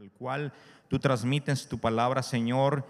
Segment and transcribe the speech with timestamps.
[0.00, 0.50] el cual
[0.88, 2.86] tú transmites tu palabra, Señor,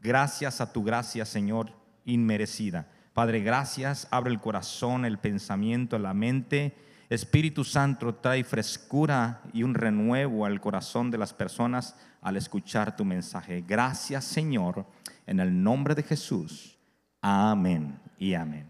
[0.00, 1.70] gracias a tu gracia, Señor,
[2.04, 2.88] inmerecida.
[3.12, 6.74] Padre, gracias, abre el corazón, el pensamiento, la mente.
[7.10, 13.04] Espíritu Santo trae frescura y un renuevo al corazón de las personas al escuchar tu
[13.04, 13.62] mensaje.
[13.66, 14.84] Gracias, Señor,
[15.26, 16.76] en el nombre de Jesús.
[17.20, 18.68] Amén y amén.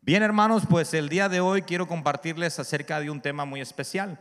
[0.00, 4.20] Bien, hermanos, pues el día de hoy quiero compartirles acerca de un tema muy especial.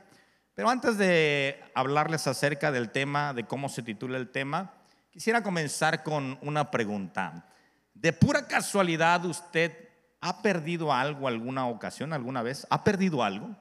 [0.55, 4.71] Pero antes de hablarles acerca del tema, de cómo se titula el tema,
[5.11, 7.45] quisiera comenzar con una pregunta.
[7.93, 9.89] ¿De pura casualidad usted
[10.21, 12.65] ha perdido algo alguna ocasión, alguna vez?
[12.69, 13.53] ¿Ha perdido algo?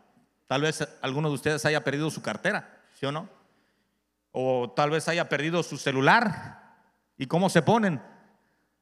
[0.46, 3.28] Tal vez alguno de ustedes haya perdido su cartera, ¿sí o no?
[4.30, 6.62] O tal vez haya perdido su celular.
[7.18, 8.00] ¿Y cómo se ponen?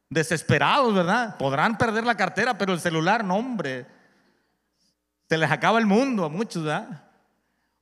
[0.09, 1.35] Desesperados, ¿verdad?
[1.37, 3.87] Podrán perder la cartera, pero el celular, no, hombre.
[5.27, 7.02] Se les acaba el mundo a muchos, ¿verdad?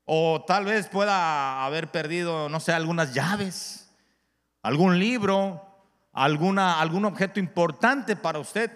[0.05, 3.89] O tal vez pueda haber perdido, no sé, algunas llaves,
[4.61, 5.61] algún libro,
[6.13, 8.71] alguna, algún objeto importante para usted.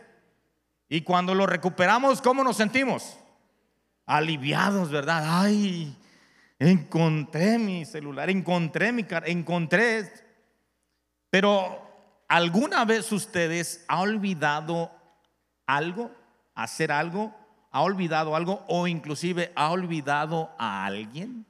[0.88, 3.18] Y cuando lo recuperamos, ¿cómo nos sentimos?
[4.06, 5.24] Aliviados, ¿verdad?
[5.42, 5.98] Ay,
[6.60, 10.12] encontré mi celular, encontré mi carta, encontré.
[11.30, 14.92] Pero, ¿alguna vez ustedes ha olvidado
[15.66, 16.12] algo,
[16.54, 17.34] hacer algo
[17.76, 21.46] ha olvidado algo o inclusive ha olvidado a alguien.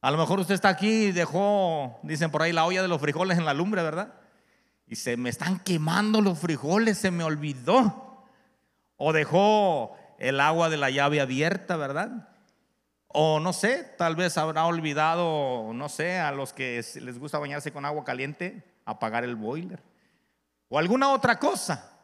[0.00, 3.00] A lo mejor usted está aquí y dejó, dicen por ahí, la olla de los
[3.00, 4.12] frijoles en la lumbre, ¿verdad?
[4.88, 8.24] Y se me están quemando los frijoles, se me olvidó.
[8.96, 12.28] O dejó el agua de la llave abierta, ¿verdad?
[13.06, 17.70] O no sé, tal vez habrá olvidado, no sé, a los que les gusta bañarse
[17.70, 19.80] con agua caliente, apagar el boiler.
[20.68, 21.99] O alguna otra cosa.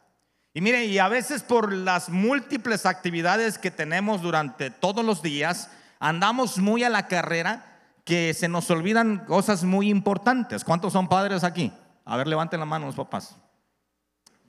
[0.53, 5.69] Y mire, y a veces por las múltiples actividades que tenemos durante todos los días,
[5.99, 10.63] andamos muy a la carrera que se nos olvidan cosas muy importantes.
[10.63, 11.73] ¿Cuántos son padres aquí?
[12.05, 13.35] A ver, levanten la mano los papás.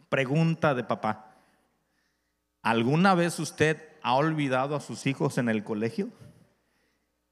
[0.08, 1.34] Pregunta de papá.
[2.62, 6.08] ¿Alguna vez usted ha olvidado a sus hijos en el colegio?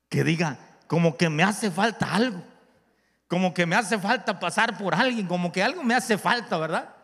[0.08, 0.58] Que diga,
[0.88, 2.42] como que me hace falta algo,
[3.28, 6.95] como que me hace falta pasar por alguien, como que algo me hace falta, ¿verdad?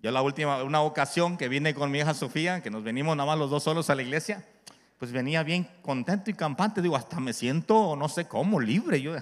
[0.00, 3.26] Yo la última, una ocasión que vine con mi hija Sofía, que nos venimos nada
[3.26, 4.44] más los dos solos a la iglesia,
[4.96, 6.82] pues venía bien contento y campante.
[6.82, 9.02] Digo, hasta me siento, no sé cómo, libre.
[9.02, 9.16] Yo,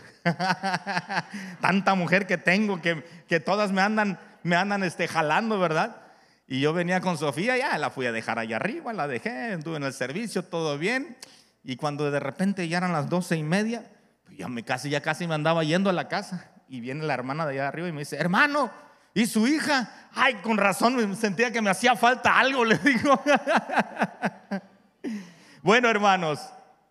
[1.61, 5.97] tanta mujer que tengo que, que todas me andan, me andan este, jalando, ¿verdad?
[6.47, 9.79] Y yo venía con Sofía, ya la fui a dejar allá arriba, la dejé, estuve
[9.79, 11.17] en el servicio, todo bien.
[11.65, 13.91] Y cuando de repente ya eran las doce y media,
[14.25, 16.51] pues me casi, ya casi me andaba yendo a la casa.
[16.69, 18.71] Y viene la hermana de allá arriba y me dice, hermano,
[19.17, 23.19] y su hija, ay, con razón sentía que me hacía falta algo, le digo.
[25.63, 26.39] bueno, hermanos,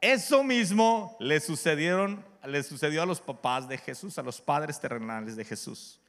[0.02, 5.35] eso mismo le sucedieron, le sucedió a los papás de Jesús, a los padres terrenales
[5.35, 6.00] de Jesús.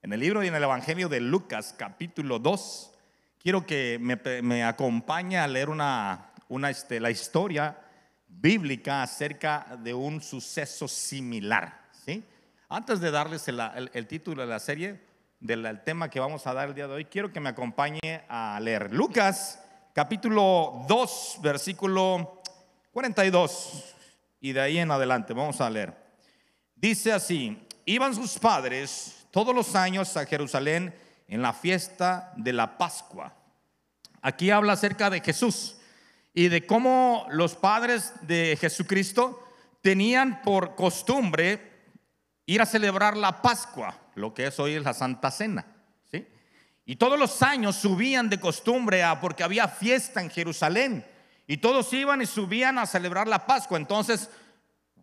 [0.00, 2.92] En el libro y en el Evangelio de Lucas, capítulo 2,
[3.42, 7.76] quiero que me, acompañe a leer una, una este, la historia
[8.28, 11.82] bíblica acerca de un suceso similar.
[12.06, 12.22] ¿sí?
[12.68, 15.13] Antes de darles el título de la serie,
[15.44, 18.58] del tema que vamos a dar el día de hoy, quiero que me acompañe a
[18.62, 19.62] leer Lucas
[19.92, 22.40] capítulo 2, versículo
[22.92, 23.94] 42
[24.40, 25.34] y de ahí en adelante.
[25.34, 25.94] Vamos a leer.
[26.74, 30.94] Dice así, iban sus padres todos los años a Jerusalén
[31.28, 33.34] en la fiesta de la Pascua.
[34.22, 35.76] Aquí habla acerca de Jesús
[36.32, 39.46] y de cómo los padres de Jesucristo
[39.82, 41.60] tenían por costumbre
[42.46, 45.66] ir a celebrar la Pascua lo que es hoy es la Santa Cena.
[46.10, 46.26] ¿sí?
[46.84, 51.04] Y todos los años subían de costumbre a, porque había fiesta en Jerusalén.
[51.46, 53.76] Y todos iban y subían a celebrar la Pascua.
[53.76, 54.30] Entonces,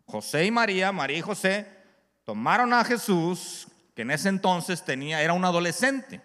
[0.06, 1.66] José y María, María y José,
[2.24, 6.20] tomaron a Jesús, que en ese entonces tenía, era un adolescente,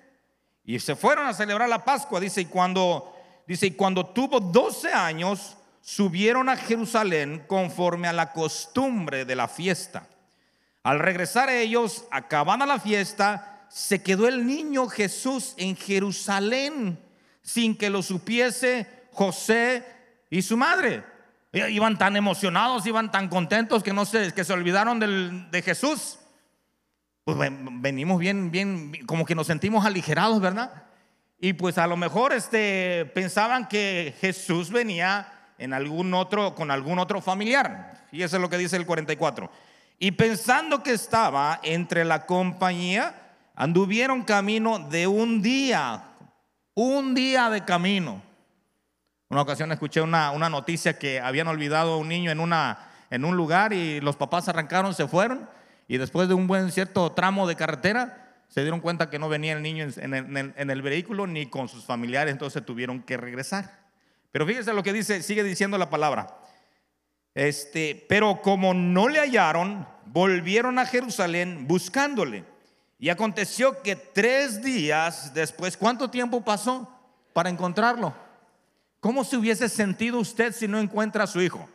[0.63, 2.19] y se fueron a celebrar la Pascua.
[2.19, 3.15] Dice, y cuando,
[3.47, 9.47] dice, y cuando tuvo 12 años, subieron a Jerusalén conforme a la costumbre de la
[9.47, 10.07] fiesta.
[10.87, 16.97] Al regresar ellos, acabada la fiesta, se quedó el niño Jesús en Jerusalén
[17.41, 19.83] sin que lo supiese José
[20.29, 21.03] y su madre.
[21.51, 26.19] Iban tan emocionados, iban tan contentos que no se, que se olvidaron de Jesús.
[27.25, 30.85] Pues venimos bien, bien, como que nos sentimos aligerados, ¿verdad?
[31.37, 36.97] Y pues a lo mejor este, pensaban que Jesús venía en algún otro, con algún
[36.97, 38.05] otro familiar.
[38.13, 39.51] Y eso es lo que dice el 44.
[39.99, 43.15] Y pensando que estaba entre la compañía,
[43.55, 46.03] anduvieron camino de un día,
[46.75, 48.21] un día de camino.
[49.29, 53.25] Una ocasión escuché una, una noticia que habían olvidado a un niño en, una, en
[53.25, 55.49] un lugar y los papás arrancaron, se fueron.
[55.87, 59.53] Y después de un buen cierto tramo de carretera, se dieron cuenta que no venía
[59.53, 63.79] el niño en el, en el vehículo ni con sus familiares, entonces tuvieron que regresar.
[64.31, 66.27] Pero fíjense lo que dice, sigue diciendo la palabra.
[67.37, 72.43] Este, pero como no le hallaron, volvieron a Jerusalén buscándole.
[72.97, 76.91] Y aconteció que tres días después, ¿cuánto tiempo pasó
[77.33, 78.11] para encontrarlo?
[78.99, 81.69] ¿Cómo se hubiese sentido usted si no encuentra a su hijo?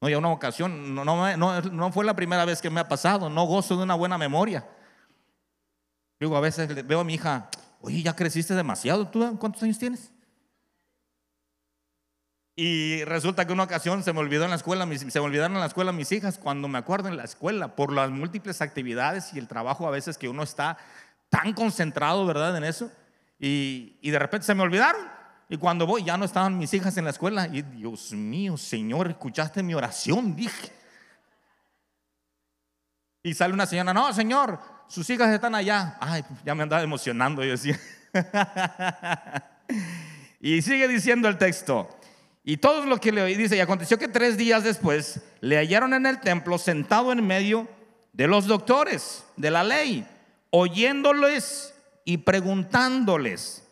[0.00, 3.28] No, ya una ocasión, no, no, no, fue la primera vez que me ha pasado,
[3.28, 4.66] no gozo de una buena memoria.
[6.18, 7.50] Digo, a veces veo a mi hija,
[7.82, 10.10] oye, ya creciste demasiado, ¿tú cuántos años tienes?
[12.60, 15.60] Y resulta que una ocasión se me olvidó en la escuela, se me olvidaron en
[15.60, 19.38] la escuela mis hijas, cuando me acuerdo en la escuela, por las múltiples actividades y
[19.38, 20.76] el trabajo a veces que uno está
[21.30, 22.56] tan concentrado, ¿verdad?
[22.56, 22.90] En eso.
[23.38, 25.00] Y, y de repente se me olvidaron.
[25.48, 27.46] Y cuando voy, ya no estaban mis hijas en la escuela.
[27.46, 30.72] Y Dios mío, Señor, escuchaste mi oración, dije.
[33.22, 34.58] Y sale una señora, no, Señor,
[34.88, 35.96] sus hijas están allá.
[36.00, 37.78] Ay, ya me andaba emocionando, yo decía.
[40.40, 41.94] y sigue diciendo el texto.
[42.48, 46.06] Y todo lo que le dice, y aconteció que tres días después le hallaron en
[46.06, 47.68] el templo sentado en medio
[48.14, 50.08] de los doctores de la ley,
[50.48, 51.74] oyéndoles
[52.06, 53.68] y preguntándoles.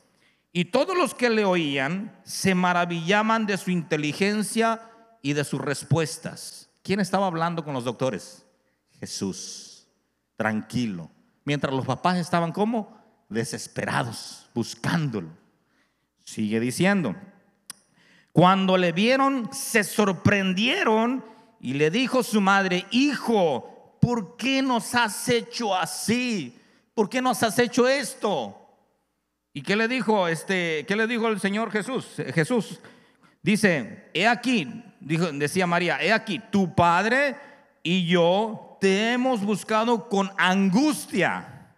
[0.52, 4.82] Y todos los que le oían se maravillaban de su inteligencia
[5.22, 6.68] y de sus respuestas.
[6.82, 8.44] ¿Quién estaba hablando con los doctores?
[9.00, 9.86] Jesús,
[10.36, 11.10] tranquilo.
[11.46, 12.94] Mientras los papás estaban como
[13.30, 15.30] desesperados, buscándolo.
[16.26, 17.16] Sigue diciendo.
[18.36, 21.24] Cuando le vieron, se sorprendieron
[21.58, 26.54] y le dijo su madre, hijo, ¿por qué nos has hecho así?
[26.92, 28.54] ¿Por qué nos has hecho esto?
[29.54, 32.08] ¿Y qué le dijo este qué le dijo el Señor Jesús?
[32.34, 32.78] Jesús
[33.40, 37.36] dice, "He aquí", dijo, decía María, "He aquí, tu padre
[37.82, 41.72] y yo te hemos buscado con angustia."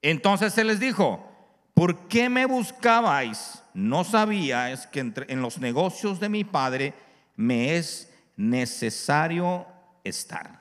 [0.00, 1.28] Entonces se les dijo,
[1.74, 6.94] "¿Por qué me buscabais?" No sabía es que en los negocios de mi padre
[7.36, 9.68] me es necesario
[10.02, 10.60] estar.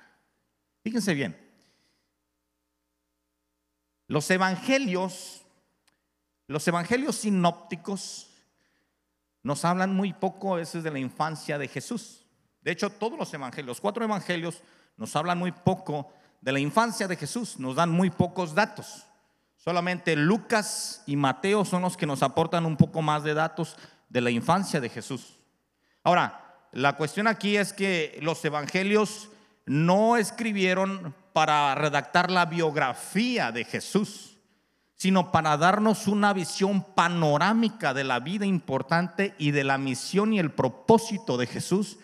[0.83, 1.35] Fíjense bien,
[4.07, 5.41] los evangelios,
[6.45, 8.29] los evangelios sinópticos
[9.41, 12.23] nos hablan muy poco a veces de la infancia de Jesús.
[12.61, 14.61] De hecho, todos los evangelios, los cuatro evangelios,
[14.95, 19.06] nos hablan muy poco de la infancia de Jesús, nos dan muy pocos datos.
[19.67, 23.75] Solamente Lucas y Mateo son los que nos aportan un poco más de datos
[24.07, 25.39] de la infancia de Jesús.
[26.05, 29.27] Ahora, la cuestión aquí es que los evangelios
[29.65, 34.37] no escribieron para redactar la biografía de Jesús,
[34.95, 40.39] sino para darnos una visión panorámica de la vida importante y de la misión y
[40.39, 41.97] el propósito de Jesús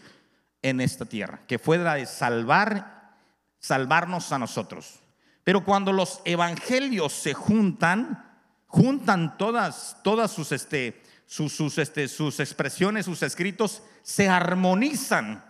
[0.64, 3.14] en esta tierra, que fue la de salvar,
[3.60, 5.00] salvarnos a nosotros.
[5.44, 8.32] Pero cuando los evangelios se juntan,
[8.68, 15.44] juntan todas, todas sus, este, sus, este, sus expresiones, sus escritos, se armonizan.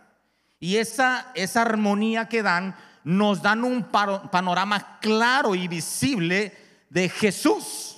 [0.60, 6.54] Y esa, esa armonía que dan nos dan un panorama claro y visible
[6.90, 7.98] de Jesús.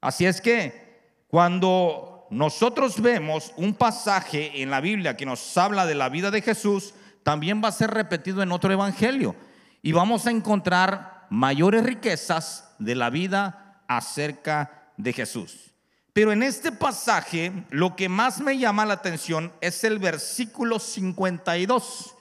[0.00, 5.94] Así es que cuando nosotros vemos un pasaje en la Biblia que nos habla de
[5.94, 6.92] la vida de Jesús,
[7.22, 9.36] también va a ser repetido en otro evangelio
[9.82, 15.70] y vamos a encontrar mayores riquezas de la vida acerca de Jesús.
[16.12, 22.14] Pero en este pasaje lo que más me llama la atención es el versículo 52.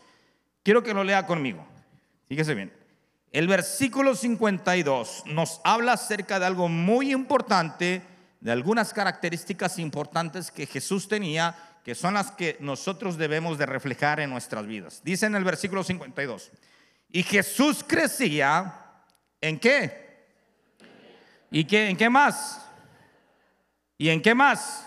[0.64, 1.66] Quiero que lo lea conmigo.
[2.28, 2.72] Fíjese bien.
[3.32, 8.02] El versículo 52 nos habla acerca de algo muy importante,
[8.40, 14.20] de algunas características importantes que Jesús tenía, que son las que nosotros debemos de reflejar
[14.20, 15.02] en nuestras vidas.
[15.04, 16.52] Dice en el versículo 52,
[17.12, 18.74] y Jesús crecía
[19.42, 20.28] en qué?
[21.52, 22.66] ¿Y qué, en qué más?
[23.98, 24.86] ¿Y en qué más?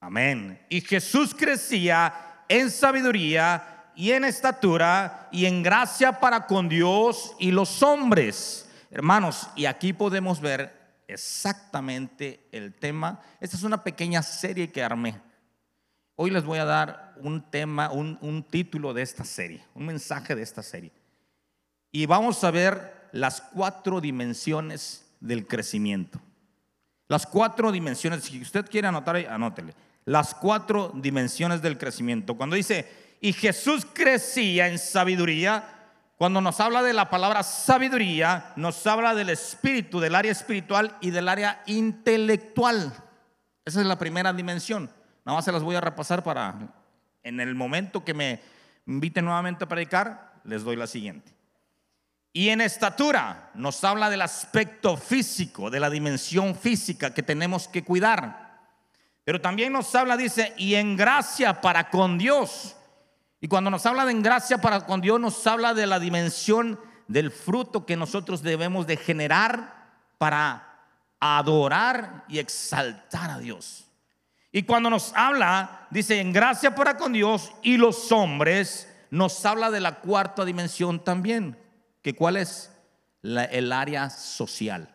[0.00, 0.60] Amén.
[0.68, 7.50] Y Jesús crecía en sabiduría y en estatura y en gracia para con Dios y
[7.50, 8.68] los hombres.
[8.90, 13.20] Hermanos, y aquí podemos ver exactamente el tema.
[13.40, 15.31] Esta es una pequeña serie que armé.
[16.24, 20.42] Hoy les voy a dar un tema, un, título de esta serie, un mensaje de
[20.42, 20.92] esta serie.
[21.90, 26.20] Y vamos a ver las cuatro dimensiones del crecimiento.
[27.08, 29.74] Las cuatro dimensiones, si usted quiere anotar, anótele.
[30.04, 32.36] Las cuatro dimensiones del crecimiento.
[32.36, 32.88] Cuando dice,
[33.20, 35.64] y Jesús crecía en sabiduría,
[36.18, 41.10] cuando nos habla de la palabra sabiduría, nos habla del espíritu, del área espiritual y
[41.10, 42.92] del área intelectual.
[43.64, 44.88] Esa es la primera dimensión.
[45.24, 46.54] Nada más se las voy a repasar para
[47.22, 48.40] en el momento que me
[48.86, 51.32] inviten nuevamente a predicar, les doy la siguiente.
[52.32, 57.84] Y en estatura nos habla del aspecto físico, de la dimensión física que tenemos que
[57.84, 58.60] cuidar.
[59.24, 62.74] Pero también nos habla, dice, y en gracia para con Dios.
[63.40, 66.80] Y cuando nos habla de en gracia para con Dios, nos habla de la dimensión
[67.06, 70.80] del fruto que nosotros debemos de generar para
[71.20, 73.91] adorar y exaltar a Dios.
[74.52, 79.70] Y cuando nos habla, dice, en gracia para con Dios y los hombres, nos habla
[79.70, 81.58] de la cuarta dimensión también,
[82.02, 82.70] que cuál es
[83.22, 84.94] el área social,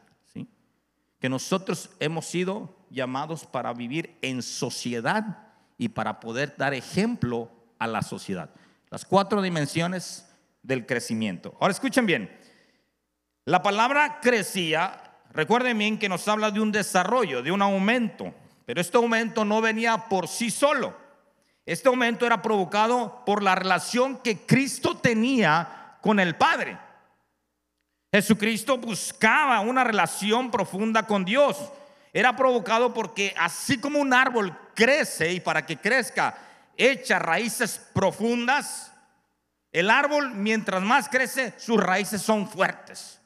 [1.20, 5.48] que nosotros hemos sido llamados para vivir en sociedad
[5.78, 7.50] y para poder dar ejemplo
[7.80, 8.52] a la sociedad.
[8.90, 10.28] Las cuatro dimensiones
[10.62, 11.56] del crecimiento.
[11.60, 12.30] Ahora escuchen bien,
[13.46, 18.34] la palabra crecía, recuerden bien que nos habla de un desarrollo, de un aumento,
[18.68, 20.94] pero este aumento no venía por sí solo.
[21.66, 26.78] Este aumento era provocado por la relación que Cristo tenía con el Padre.
[28.12, 31.72] Jesucristo buscaba una relación profunda con Dios.
[32.12, 36.38] Era provocado porque así como un árbol crece y para que crezca
[36.76, 38.92] echa raíces profundas,
[39.72, 43.17] el árbol mientras más crece sus raíces son fuertes.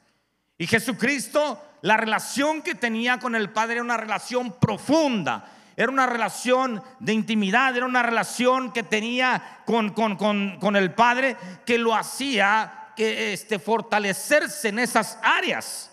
[0.62, 5.44] Y Jesucristo, la relación que tenía con el Padre era una relación profunda.
[5.76, 10.94] Era una relación de intimidad, era una relación que tenía con, con, con, con el
[10.94, 15.90] Padre que lo hacía que este, fortalecerse en esas áreas.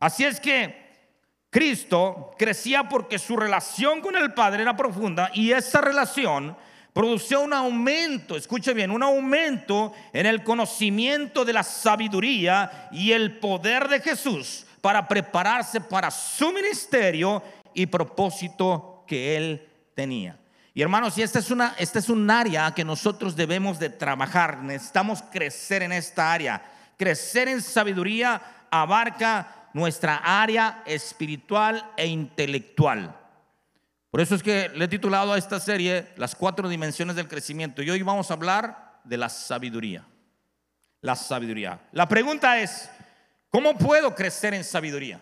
[0.00, 1.14] Así es que
[1.48, 6.56] Cristo crecía porque su relación con el Padre era profunda y esa relación
[6.96, 13.38] produció un aumento, escuche bien, un aumento en el conocimiento de la sabiduría y el
[13.38, 17.42] poder de Jesús para prepararse para su ministerio
[17.74, 20.38] y propósito que él tenía.
[20.72, 24.62] Y hermanos, y esta es, una, esta es un área que nosotros debemos de trabajar.
[24.62, 26.62] Necesitamos crecer en esta área.
[26.96, 33.25] Crecer en sabiduría abarca nuestra área espiritual e intelectual.
[34.16, 37.82] Por eso es que le he titulado a esta serie Las cuatro dimensiones del crecimiento.
[37.82, 40.06] Y hoy vamos a hablar de la sabiduría.
[41.02, 41.80] La sabiduría.
[41.92, 42.88] La pregunta es,
[43.50, 45.20] ¿cómo puedo crecer en sabiduría?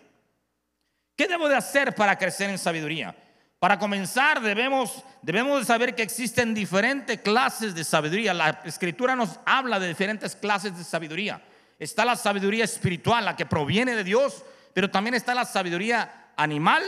[1.13, 3.13] ¿Qué debo de hacer para crecer en sabiduría?
[3.59, 8.33] Para comenzar, debemos, debemos de saber que existen diferentes clases de sabiduría.
[8.33, 11.41] La escritura nos habla de diferentes clases de sabiduría.
[11.77, 16.81] Está la sabiduría espiritual, la que proviene de Dios, pero también está la sabiduría animal,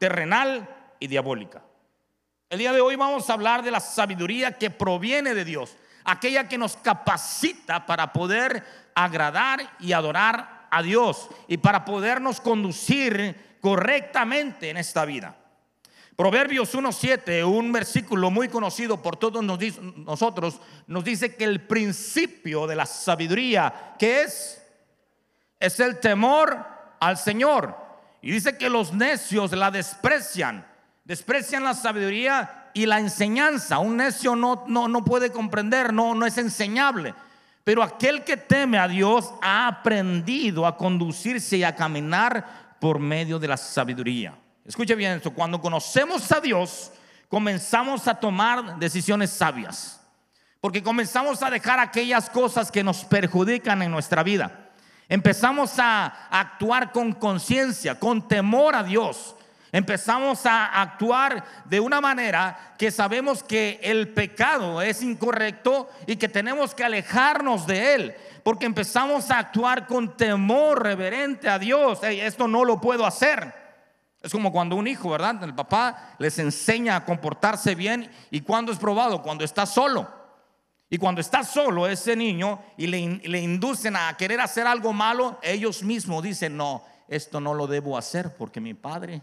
[0.00, 1.62] terrenal diabólica.
[2.50, 6.48] El día de hoy vamos a hablar de la sabiduría que proviene de Dios, aquella
[6.48, 14.70] que nos capacita para poder agradar y adorar a Dios y para podernos conducir correctamente
[14.70, 15.36] en esta vida.
[16.16, 22.76] Proverbios 1.7, un versículo muy conocido por todos nosotros, nos dice que el principio de
[22.76, 24.62] la sabiduría, que es?
[25.58, 26.64] Es el temor
[27.00, 27.76] al Señor.
[28.22, 30.64] Y dice que los necios la desprecian,
[31.04, 33.78] desprecian la sabiduría y la enseñanza.
[33.78, 37.14] Un necio no, no, no puede comprender, no, no es enseñable.
[37.62, 43.38] Pero aquel que teme a Dios ha aprendido a conducirse y a caminar por medio
[43.38, 44.34] de la sabiduría.
[44.64, 46.92] Escuche bien esto, cuando conocemos a Dios,
[47.28, 50.00] comenzamos a tomar decisiones sabias.
[50.60, 54.70] Porque comenzamos a dejar aquellas cosas que nos perjudican en nuestra vida.
[55.08, 59.36] Empezamos a actuar con conciencia, con temor a Dios.
[59.74, 66.28] Empezamos a actuar de una manera que sabemos que el pecado es incorrecto y que
[66.28, 68.14] tenemos que alejarnos de él.
[68.44, 71.98] Porque empezamos a actuar con temor reverente a Dios.
[72.04, 73.52] esto no lo puedo hacer.
[74.22, 75.42] Es como cuando un hijo, ¿verdad?
[75.42, 80.08] El papá les enseña a comportarse bien y cuando es probado, cuando está solo.
[80.88, 85.82] Y cuando está solo ese niño y le, inducen a querer hacer algo malo, ellos
[85.82, 89.20] mismos dicen, no, esto no lo debo hacer porque mi padre,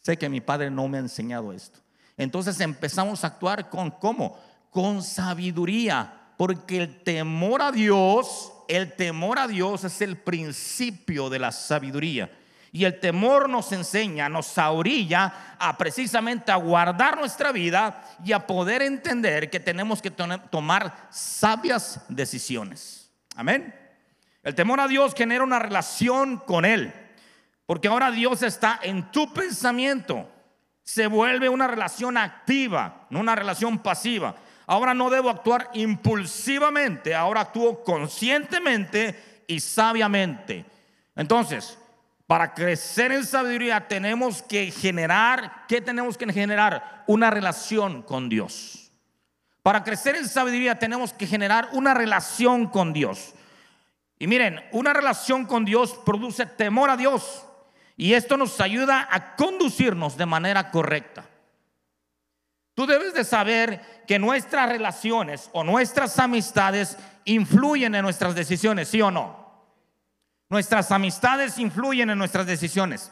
[0.00, 1.80] sé que mi padre no me ha enseñado esto.
[2.16, 4.38] Entonces empezamos a actuar con, ¿cómo?
[4.70, 11.38] Con sabiduría, porque el temor a Dios, el temor a Dios es el principio de
[11.38, 12.30] la sabiduría.
[12.70, 18.46] Y el temor nos enseña, nos orilla a precisamente a guardar nuestra vida y a
[18.46, 23.10] poder entender que tenemos que tomar sabias decisiones.
[23.34, 23.74] Amén.
[24.42, 26.92] El temor a Dios genera una relación con Él,
[27.68, 30.26] porque ahora Dios está en tu pensamiento.
[30.82, 34.36] Se vuelve una relación activa, no una relación pasiva.
[34.66, 40.64] Ahora no debo actuar impulsivamente, ahora actúo conscientemente y sabiamente.
[41.14, 41.78] Entonces,
[42.26, 47.04] para crecer en sabiduría tenemos que generar, ¿qué tenemos que generar?
[47.06, 48.90] Una relación con Dios.
[49.62, 53.34] Para crecer en sabiduría tenemos que generar una relación con Dios.
[54.18, 57.44] Y miren, una relación con Dios produce temor a Dios.
[57.98, 61.24] Y esto nos ayuda a conducirnos de manera correcta.
[62.74, 69.02] Tú debes de saber que nuestras relaciones o nuestras amistades influyen en nuestras decisiones, ¿sí
[69.02, 69.66] o no?
[70.48, 73.10] Nuestras amistades influyen en nuestras decisiones.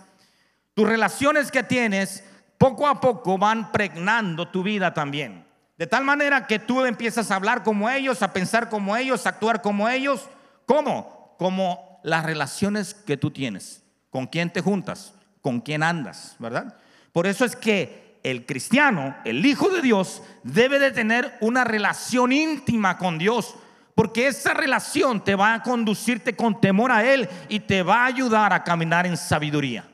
[0.72, 2.22] Tus relaciones que tienes
[2.56, 5.44] poco a poco van pregnando tu vida también.
[5.76, 9.30] De tal manera que tú empiezas a hablar como ellos, a pensar como ellos, a
[9.30, 10.28] actuar como ellos.
[10.64, 11.34] ¿Cómo?
[11.40, 13.82] Como las relaciones que tú tienes.
[14.16, 15.12] ¿Con quién te juntas?
[15.42, 16.36] ¿Con quién andas?
[16.38, 16.74] ¿Verdad?
[17.12, 22.32] Por eso es que el cristiano, el Hijo de Dios, debe de tener una relación
[22.32, 23.56] íntima con Dios,
[23.94, 28.06] porque esa relación te va a conducirte con temor a Él y te va a
[28.06, 29.86] ayudar a caminar en sabiduría.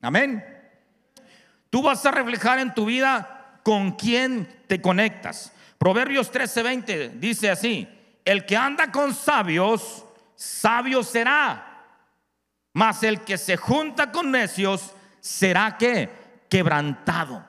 [0.00, 0.42] Amén.
[1.68, 5.52] Tú vas a reflejar en tu vida con quién te conectas.
[5.76, 7.86] Proverbios 13:20 dice así,
[8.24, 10.06] el que anda con sabios,
[10.36, 11.68] sabio será,
[12.72, 16.10] mas el que se junta con necios, será que
[16.48, 17.44] quebrantado.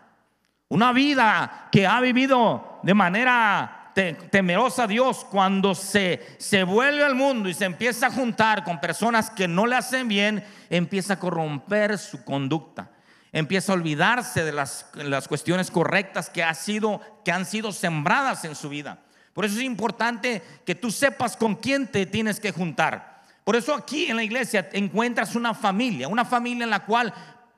[0.70, 7.16] Una vida que ha vivido de manera temerosa a Dios cuando se, se vuelve al
[7.16, 11.20] mundo y se empieza a juntar con personas que no le hacen bien, empieza a
[11.20, 12.90] corromper su conducta.
[13.32, 18.46] Empieza a olvidarse de las, las cuestiones correctas que, ha sido, que han sido sembradas
[18.46, 19.00] en su vida.
[19.34, 23.13] Por eso es importante que tú sepas con quién te tienes que juntar.
[23.44, 27.14] Por eso aquí en la iglesia encuentras una familia, una familia en la cual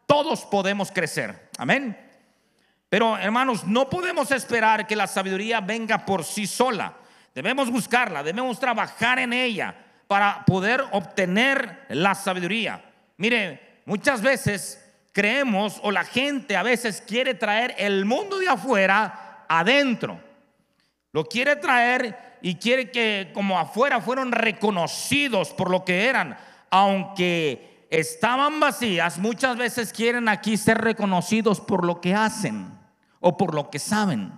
[0.05, 1.49] todos podemos crecer.
[1.57, 1.97] Amén.
[2.89, 6.93] Pero hermanos, no podemos esperar que la sabiduría venga por sí sola.
[7.33, 9.75] Debemos buscarla, debemos trabajar en ella
[10.07, 12.83] para poder obtener la sabiduría.
[13.17, 19.45] Mire, muchas veces creemos o la gente a veces quiere traer el mundo de afuera
[19.47, 20.19] adentro.
[21.15, 26.37] Lo quiere traer y quiere que como afuera fueron reconocidos por lo que eran,
[26.69, 32.67] aunque estaban vacías, muchas veces quieren aquí ser reconocidos por lo que hacen
[33.21, 34.33] o por lo que saben.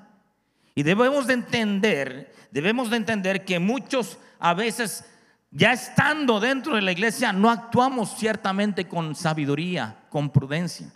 [0.76, 5.04] Y debemos de entender, debemos de entender que muchos a veces
[5.50, 10.94] ya estando dentro de la iglesia no actuamos ciertamente con sabiduría, con prudencia.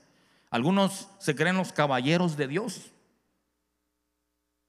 [0.51, 2.91] Algunos se creen los caballeros de Dios.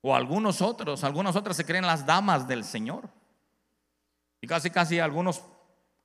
[0.02, 3.08] O algunos otros, algunos otros se creen las damas del Señor.
[4.40, 5.42] Y casi, casi algunos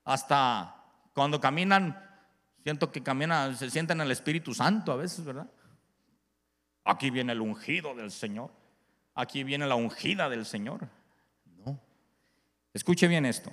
[0.06, 0.76] hasta
[1.14, 2.00] cuando caminan,
[2.64, 5.50] siento que caminan, se sienten el Espíritu Santo a veces, ¿verdad?
[6.86, 8.52] Aquí viene el ungido del Señor.
[9.16, 10.88] Aquí viene la ungida del Señor.
[11.66, 11.78] No.
[12.72, 13.52] Escuche bien esto.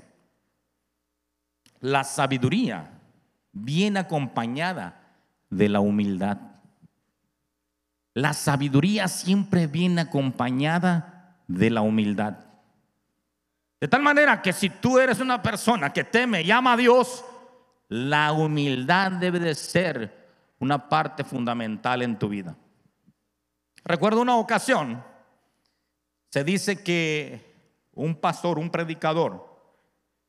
[1.81, 3.01] La sabiduría
[3.51, 5.17] viene acompañada
[5.49, 6.39] de la humildad.
[8.15, 12.37] La sabiduría siempre viene acompañada de la humildad.
[13.81, 17.25] De tal manera que si tú eres una persona que teme y ama a Dios,
[17.89, 20.25] la humildad debe de ser
[20.59, 22.57] una parte fundamental en tu vida.
[23.85, 25.05] Recuerdo una ocasión,
[26.31, 27.53] se dice que
[27.93, 29.55] un pastor, un predicador,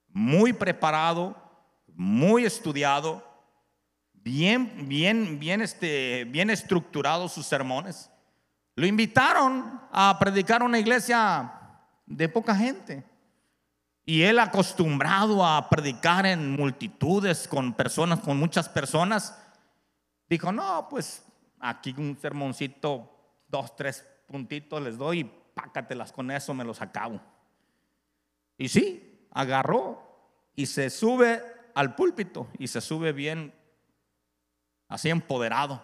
[0.09, 1.35] muy preparado,
[1.93, 3.23] muy estudiado,
[4.25, 8.09] bien, bien, bien, este, bien estructurado sus sermones,
[8.75, 11.53] lo invitaron a predicar una iglesia
[12.07, 13.05] de poca gente.
[14.03, 19.39] Y él acostumbrado a predicar en multitudes, con personas, con muchas personas,
[20.27, 21.23] dijo, no, pues
[21.59, 23.09] aquí un sermoncito
[23.47, 27.21] dos, tres puntitos les doy y pácatelas con eso, me los acabo.
[28.57, 30.01] Y sí, agarró
[30.55, 31.41] y se sube
[31.75, 33.53] al púlpito y se sube bien,
[34.87, 35.81] así empoderado,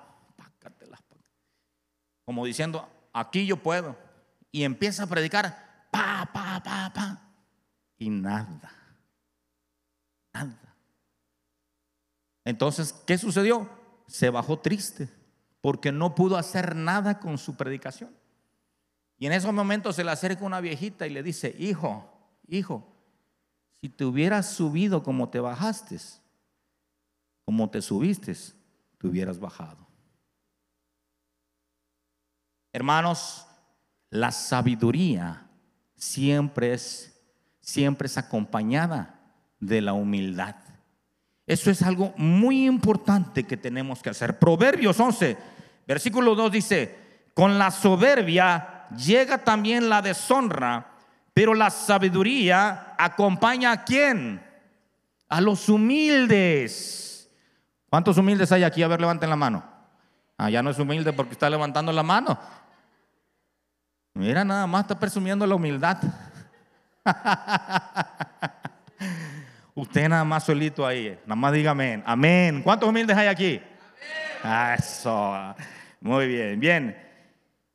[2.25, 3.97] como diciendo, aquí yo puedo.
[4.51, 7.21] Y empieza a predicar, pa, pa, pa, pa,
[7.97, 8.73] y nada,
[10.33, 10.75] nada.
[12.43, 13.69] Entonces, ¿qué sucedió?
[14.07, 15.09] Se bajó triste
[15.61, 18.09] porque no pudo hacer nada con su predicación.
[19.17, 22.09] Y en esos momentos se le acerca una viejita y le dice, hijo,
[22.47, 22.91] hijo,
[23.79, 25.97] si te hubieras subido como te bajaste,
[27.45, 28.35] como te subiste,
[29.01, 29.87] te hubieras bajado.
[32.71, 33.47] Hermanos,
[34.11, 35.47] la sabiduría
[35.95, 37.19] siempre es,
[37.61, 39.19] siempre es acompañada
[39.59, 40.55] de la humildad.
[41.47, 44.37] Eso es algo muy importante que tenemos que hacer.
[44.37, 45.35] Proverbios 11,
[45.87, 46.97] versículo 2 dice,
[47.33, 50.91] con la soberbia llega también la deshonra,
[51.33, 54.45] pero la sabiduría acompaña a quién?
[55.27, 57.10] A los humildes.
[57.91, 58.81] ¿Cuántos humildes hay aquí?
[58.83, 59.61] A ver, levanten la mano.
[60.37, 62.39] Ah, ya no es humilde porque está levantando la mano.
[64.13, 65.97] Mira, nada más está presumiendo la humildad.
[69.75, 71.19] Usted nada más solito ahí.
[71.25, 72.01] Nada más diga amén.
[72.05, 72.63] Amén.
[72.63, 73.61] ¿Cuántos humildes hay aquí?
[74.41, 74.75] Amén.
[74.79, 75.53] Eso.
[75.99, 76.61] Muy bien.
[76.61, 76.97] Bien.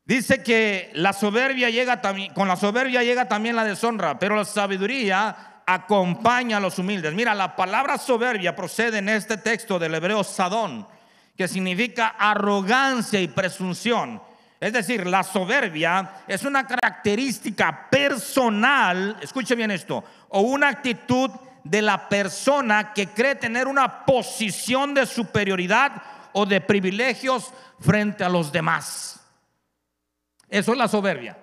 [0.03, 4.45] Dice que la soberbia llega también, con la soberbia llega también la deshonra, pero la
[4.45, 7.13] sabiduría acompaña a los humildes.
[7.13, 10.87] Mira, la palabra soberbia procede en este texto del hebreo sadón,
[11.35, 14.21] que significa arrogancia y presunción.
[14.61, 21.29] Es decir, la soberbia es una característica personal, escuche bien esto, o una actitud
[21.63, 26.01] de la persona que cree tener una posición de superioridad
[26.31, 29.19] o de privilegios frente a los demás.
[30.47, 31.37] Eso es la soberbia.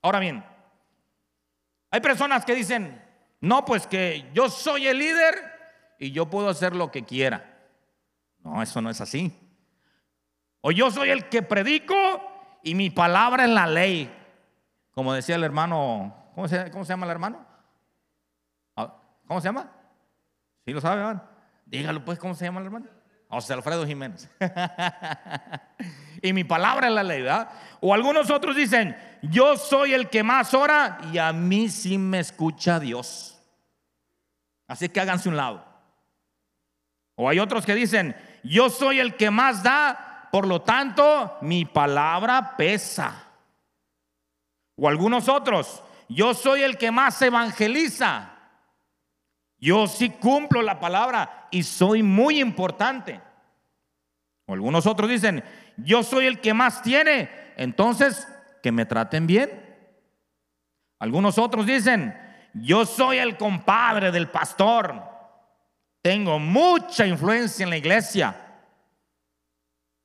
[0.00, 0.42] Ahora bien,
[1.90, 3.05] hay personas que dicen,
[3.46, 5.34] no, pues que yo soy el líder
[6.00, 7.56] y yo puedo hacer lo que quiera.
[8.40, 9.32] No, eso no es así.
[10.60, 11.94] O yo soy el que predico
[12.64, 14.12] y mi palabra es la ley.
[14.90, 17.46] Como decía el hermano, ¿cómo se, llama el hermano?
[18.74, 18.96] Ah,
[19.28, 19.70] ¿Cómo se llama?
[20.64, 21.20] ¿Sí lo sabe?
[21.66, 22.86] Dígalo pues, ¿cómo se llama el hermano?
[23.28, 24.28] José Alfredo Jiménez.
[26.22, 27.48] y mi palabra es la ley, ¿verdad?
[27.80, 32.18] O algunos otros dicen, yo soy el que más ora y a mí sí me
[32.18, 33.35] escucha Dios.
[34.66, 35.64] Así que háganse un lado.
[37.14, 41.64] O hay otros que dicen, yo soy el que más da, por lo tanto mi
[41.64, 43.24] palabra pesa.
[44.76, 48.32] O algunos otros, yo soy el que más evangeliza.
[49.58, 53.20] Yo sí cumplo la palabra y soy muy importante.
[54.46, 55.42] O algunos otros dicen,
[55.76, 58.28] yo soy el que más tiene, entonces
[58.62, 59.64] que me traten bien.
[60.98, 62.14] Algunos otros dicen,
[62.62, 65.02] yo soy el compadre del pastor,
[66.02, 68.34] tengo mucha influencia en la iglesia.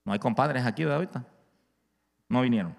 [0.04, 1.24] No hay compadres aquí de ahorita,
[2.28, 2.76] no vinieron.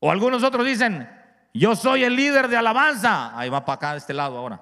[0.00, 1.08] O algunos otros dicen,
[1.54, 4.60] yo soy el líder de alabanza, ahí va para acá de este lado ahora.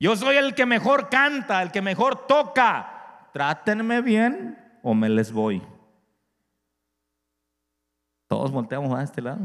[0.00, 3.28] Yo soy el que mejor canta, el que mejor toca.
[3.32, 5.62] Trátenme bien o me les voy.
[8.28, 9.40] Todos volteamos a este lado.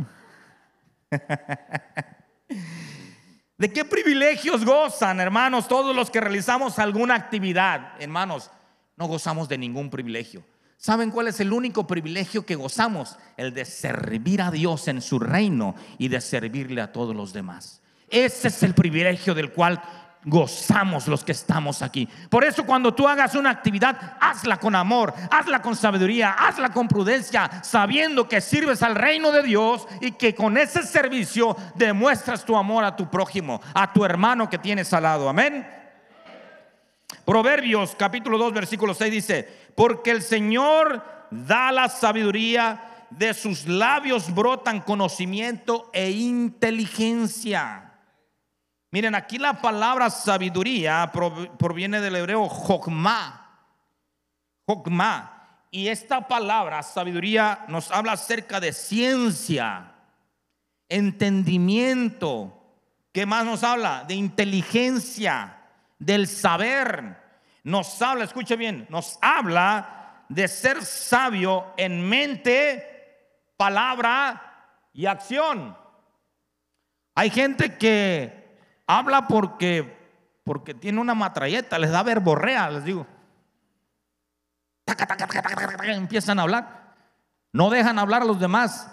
[3.57, 7.93] ¿De qué privilegios gozan, hermanos, todos los que realizamos alguna actividad?
[7.99, 8.49] Hermanos,
[8.97, 10.43] no gozamos de ningún privilegio.
[10.77, 13.17] ¿Saben cuál es el único privilegio que gozamos?
[13.37, 17.81] El de servir a Dios en su reino y de servirle a todos los demás.
[18.09, 19.81] Ese es el privilegio del cual
[20.25, 22.07] gozamos los que estamos aquí.
[22.29, 26.87] Por eso cuando tú hagas una actividad, hazla con amor, hazla con sabiduría, hazla con
[26.87, 32.55] prudencia, sabiendo que sirves al reino de Dios y que con ese servicio demuestras tu
[32.55, 35.29] amor a tu prójimo, a tu hermano que tienes al lado.
[35.29, 35.67] Amén.
[37.25, 44.33] Proverbios capítulo 2 versículo 6 dice, porque el Señor da la sabiduría, de sus labios
[44.33, 47.92] brotan conocimiento e inteligencia.
[48.93, 53.57] Miren, aquí la palabra sabiduría proviene del hebreo jokma.
[54.67, 55.65] Jokma.
[55.71, 59.95] Y esta palabra, sabiduría, nos habla acerca de ciencia,
[60.87, 62.75] entendimiento.
[63.11, 64.05] ¿Qué más nos habla?
[64.07, 65.57] De inteligencia,
[65.97, 67.17] del saber.
[67.63, 75.75] Nos habla, escuche bien, nos habla de ser sabio en mente, palabra y acción.
[77.15, 78.42] Hay gente que
[78.87, 79.97] habla porque,
[80.43, 83.07] porque tiene una matralleta, les da verborrea, les digo.
[85.83, 86.95] Empiezan a hablar.
[87.51, 88.89] No dejan hablar a los demás.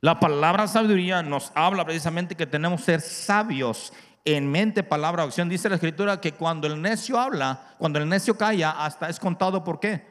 [0.00, 3.92] La palabra sabiduría nos habla precisamente que tenemos que ser sabios
[4.24, 5.48] en mente, palabra, acción.
[5.48, 9.62] Dice la escritura que cuando el necio habla, cuando el necio calla, hasta es contado
[9.62, 10.06] por qué?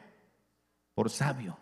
[0.94, 1.58] Por sabio.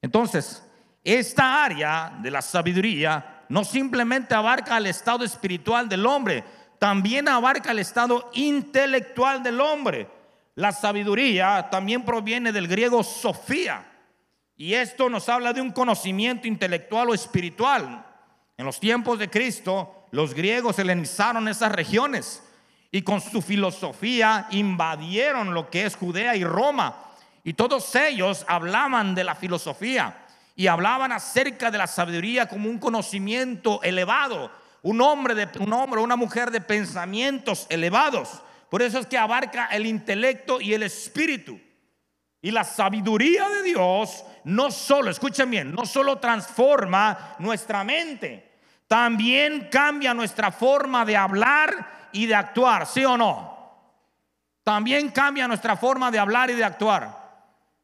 [0.00, 0.62] Entonces,
[1.04, 6.42] esta área de la sabiduría no simplemente abarca el estado espiritual del hombre,
[6.78, 10.08] también abarca el estado intelectual del hombre.
[10.54, 13.84] La sabiduría también proviene del griego sofía.
[14.56, 18.06] Y esto nos habla de un conocimiento intelectual o espiritual.
[18.56, 22.42] En los tiempos de Cristo, los griegos helenizaron esas regiones
[22.90, 26.96] y con su filosofía invadieron lo que es Judea y Roma.
[27.44, 30.21] Y todos ellos hablaban de la filosofía
[30.54, 34.50] y hablaban acerca de la sabiduría como un conocimiento elevado,
[34.82, 38.42] un hombre, de, un hombre una mujer de pensamientos elevados.
[38.68, 41.60] Por eso es que abarca el intelecto y el espíritu.
[42.40, 48.50] Y la sabiduría de Dios no solo, escuchen bien, no solo transforma nuestra mente,
[48.88, 53.52] también cambia nuestra forma de hablar y de actuar, ¿sí o no?
[54.64, 57.21] También cambia nuestra forma de hablar y de actuar.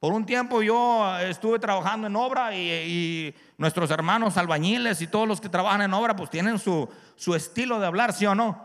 [0.00, 5.40] Por un tiempo yo estuve trabajando en obra y, nuestros hermanos albañiles y todos los
[5.40, 8.64] que trabajan en obra pues tienen su, su estilo de hablar, ¿sí o no?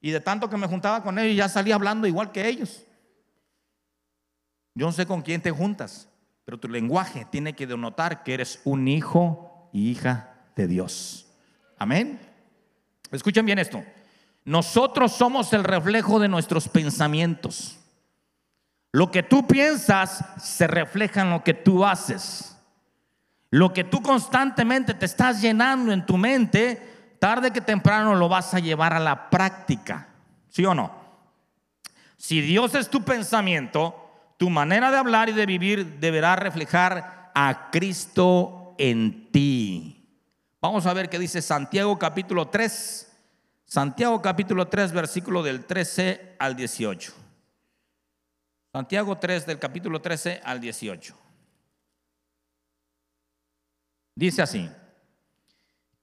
[0.00, 2.84] Y de tanto que me juntaba con ellos ya salía hablando igual que ellos.
[4.74, 6.08] Yo no sé con quién te juntas,
[6.44, 11.28] pero tu lenguaje tiene que denotar que eres un hijo y hija de Dios.
[11.78, 12.20] Amén.
[13.12, 13.84] Escuchen bien esto.
[14.44, 17.78] Nosotros somos el reflejo de nuestros pensamientos.
[18.92, 22.56] Lo que tú piensas se refleja en lo que tú haces.
[23.50, 28.54] Lo que tú constantemente te estás llenando en tu mente, tarde que temprano lo vas
[28.54, 30.08] a llevar a la práctica.
[30.48, 30.92] ¿Sí o no?
[32.16, 33.94] Si Dios es tu pensamiento,
[34.36, 39.96] tu manera de hablar y de vivir deberá reflejar a Cristo en ti.
[40.60, 43.12] Vamos a ver qué dice Santiago capítulo 3.
[43.64, 47.25] Santiago capítulo 3, versículo del 13 al 18.
[48.76, 51.16] Santiago 3 del capítulo 13 al 18.
[54.14, 54.68] Dice así,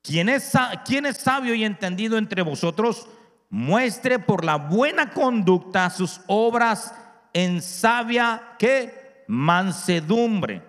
[0.01, 0.51] ¿quién es,
[0.83, 3.07] ¿quién es sabio y entendido entre vosotros?
[3.51, 6.95] Muestre por la buena conducta sus obras
[7.31, 10.63] en sabia que mansedumbre.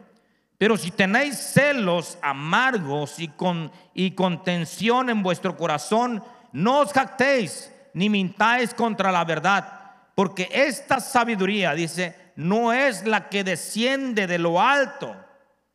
[0.59, 7.73] Pero si tenéis celos amargos y, con, y contención en vuestro corazón, no os jactéis
[7.95, 9.84] ni mintáis contra la verdad
[10.14, 15.16] porque esta sabiduría, dice, no es la que desciende de lo alto,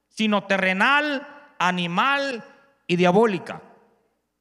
[0.07, 2.43] sino terrenal, animal
[2.87, 3.61] y diabólica.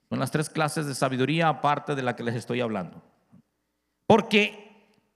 [0.08, 3.02] Son las tres clases de sabiduría aparte de la que les estoy hablando.
[4.06, 4.68] Porque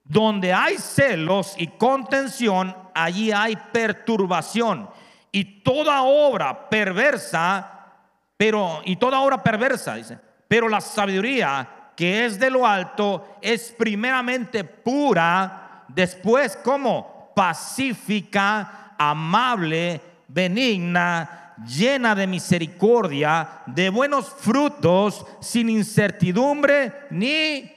[0.04, 4.90] donde hay celos y contención, allí hay perturbación.
[5.30, 7.94] Y toda obra perversa,
[8.36, 10.18] pero, y toda obra perversa, dice,
[10.48, 20.00] pero la sabiduría que es de lo alto es primeramente pura, después como pacífica, amable,
[20.28, 27.72] benigna, llena de misericordia, de buenos frutos, sin incertidumbre ni,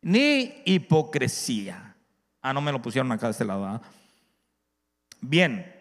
[0.00, 1.96] ni hipocresía.
[2.40, 3.64] Ah, no me lo pusieron acá de este lado.
[3.64, 3.80] ¿ah?
[5.20, 5.72] Bien,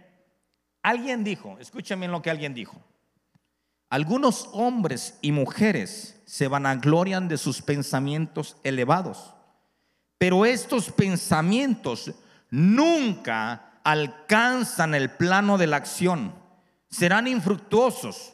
[0.83, 2.79] alguien dijo, escúchame lo que alguien dijo.
[3.91, 9.33] Algunos hombres y mujeres se vanaglorian de sus pensamientos elevados,
[10.17, 12.13] pero estos pensamientos
[12.49, 16.33] nunca alcanzan el plano de la acción,
[16.89, 18.31] serán infructuosos.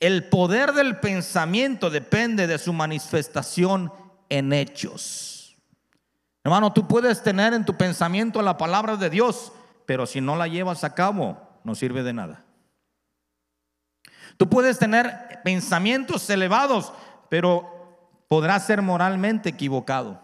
[0.00, 3.92] El poder del pensamiento depende de su manifestación
[4.30, 5.58] en hechos.
[6.42, 9.52] Hermano, tú puedes tener en tu pensamiento la palabra de Dios,
[9.84, 12.44] pero si no la llevas a cabo, no sirve de nada.
[14.36, 16.92] Tú puedes tener pensamientos elevados,
[17.28, 17.70] pero
[18.28, 20.20] podrás ser moralmente equivocado.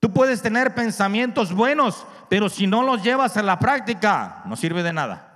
[0.00, 4.82] Tú puedes tener pensamientos buenos, pero si no los llevas a la práctica, no sirve
[4.82, 5.32] de nada.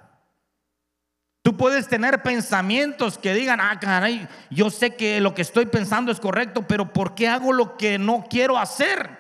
[1.43, 6.13] Tú puedes tener pensamientos que digan, ah, caray, yo sé que lo que estoy pensando
[6.13, 9.19] es correcto, pero ¿por qué hago lo que no quiero hacer?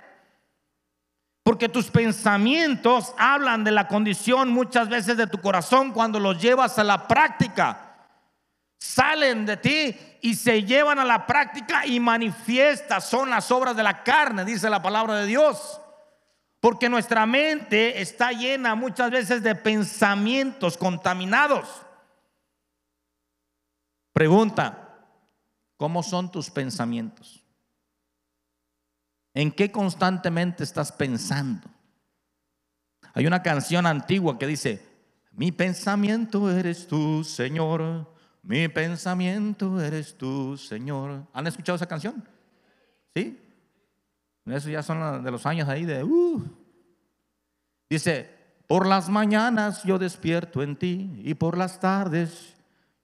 [1.42, 6.78] Porque tus pensamientos hablan de la condición muchas veces de tu corazón cuando los llevas
[6.78, 7.89] a la práctica
[8.80, 13.82] salen de ti y se llevan a la práctica y manifiestas son las obras de
[13.82, 15.80] la carne, dice la palabra de Dios.
[16.60, 21.68] Porque nuestra mente está llena muchas veces de pensamientos contaminados.
[24.12, 25.06] Pregunta,
[25.76, 27.42] ¿cómo son tus pensamientos?
[29.32, 31.68] ¿En qué constantemente estás pensando?
[33.14, 34.86] Hay una canción antigua que dice,
[35.32, 41.26] mi pensamiento eres tú, Señor mi pensamiento eres tú, Señor.
[41.32, 42.26] ¿Han escuchado esa canción?
[43.14, 43.38] ¿Sí?
[44.46, 46.02] Eso ya son de los años ahí de...
[46.02, 46.42] Uh.
[47.88, 48.30] Dice,
[48.66, 52.56] por las mañanas yo despierto en ti y por las tardes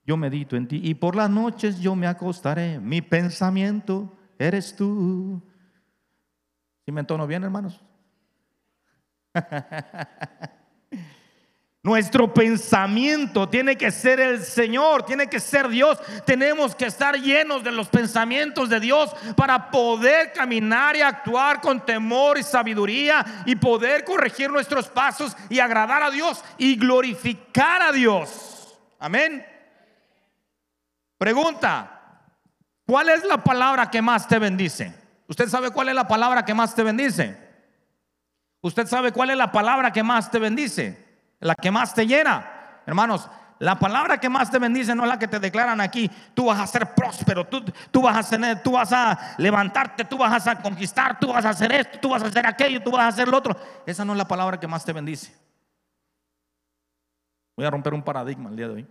[0.04, 2.78] yo medito en ti y por las noches yo me acostaré.
[2.78, 5.42] Mi pensamiento eres tú.
[6.84, 7.80] ¿Sí me entono bien, hermanos?
[11.86, 15.96] Nuestro pensamiento tiene que ser el Señor, tiene que ser Dios.
[16.24, 21.86] Tenemos que estar llenos de los pensamientos de Dios para poder caminar y actuar con
[21.86, 27.92] temor y sabiduría y poder corregir nuestros pasos y agradar a Dios y glorificar a
[27.92, 28.76] Dios.
[28.98, 29.46] Amén.
[31.16, 32.24] Pregunta,
[32.84, 34.92] ¿cuál es la palabra que más te bendice?
[35.28, 37.38] ¿Usted sabe cuál es la palabra que más te bendice?
[38.60, 41.05] ¿Usted sabe cuál es la palabra que más te bendice?
[41.40, 42.80] La que más te llena.
[42.86, 46.10] Hermanos, la palabra que más te bendice no es la que te declaran aquí.
[46.34, 50.18] Tú vas a ser próspero, tú, tú, vas a tener, tú vas a levantarte, tú
[50.18, 53.02] vas a conquistar, tú vas a hacer esto, tú vas a hacer aquello, tú vas
[53.02, 53.56] a hacer lo otro.
[53.86, 55.34] Esa no es la palabra que más te bendice.
[57.56, 58.86] Voy a romper un paradigma el día de hoy.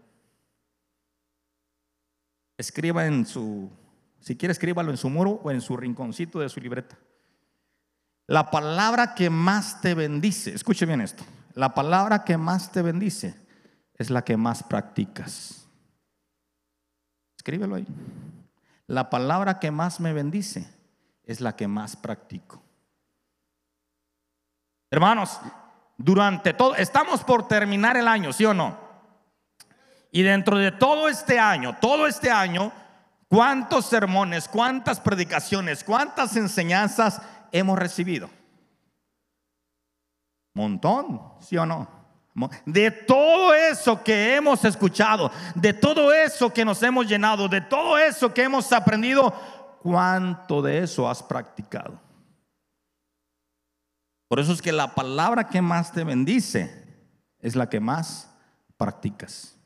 [2.58, 3.69] Escriba en su,
[4.19, 6.97] si quiere escríbalo en su muro o en su rinconcito de su libreta.
[8.27, 11.23] La palabra que más te bendice, escuche bien esto,
[11.55, 13.35] la palabra que más te bendice
[13.97, 15.67] es la que más practicas.
[17.37, 17.87] Escríbelo ahí.
[18.87, 20.69] La palabra que más me bendice
[21.23, 22.61] es la que más practico.
[24.91, 25.39] Hermanos,
[25.97, 28.77] durante todo, estamos por terminar el año, ¿sí o no?
[30.11, 32.71] Y dentro de todo este año, todo este año,
[33.29, 38.29] ¿cuántos sermones, cuántas predicaciones, cuántas enseñanzas hemos recibido?
[40.55, 41.87] Montón, ¿sí o no?
[42.65, 47.97] De todo eso que hemos escuchado, de todo eso que nos hemos llenado, de todo
[47.97, 49.33] eso que hemos aprendido,
[49.81, 52.01] ¿cuánto de eso has practicado?
[54.27, 56.83] Por eso es que la palabra que más te bendice
[57.39, 58.29] es la que más
[58.75, 59.57] practicas.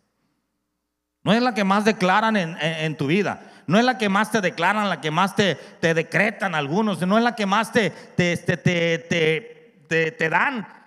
[1.23, 3.41] No es la que más declaran en, tu vida.
[3.67, 7.01] No es la que más te declaran, la que más te, te decretan algunos.
[7.01, 10.78] No es la que más te, te, te, te dan.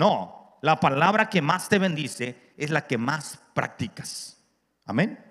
[0.00, 4.42] No, la palabra que más te bendice es la que más practicas.
[4.86, 5.22] Amén.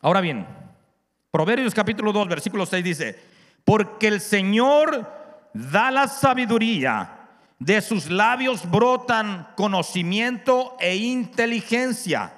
[0.00, 0.46] Ahora bien,
[1.32, 3.20] Proverbios capítulo 2, versículo 6 dice,
[3.64, 7.16] porque el Señor da la sabiduría,
[7.58, 12.34] de sus labios brotan conocimiento e inteligencia.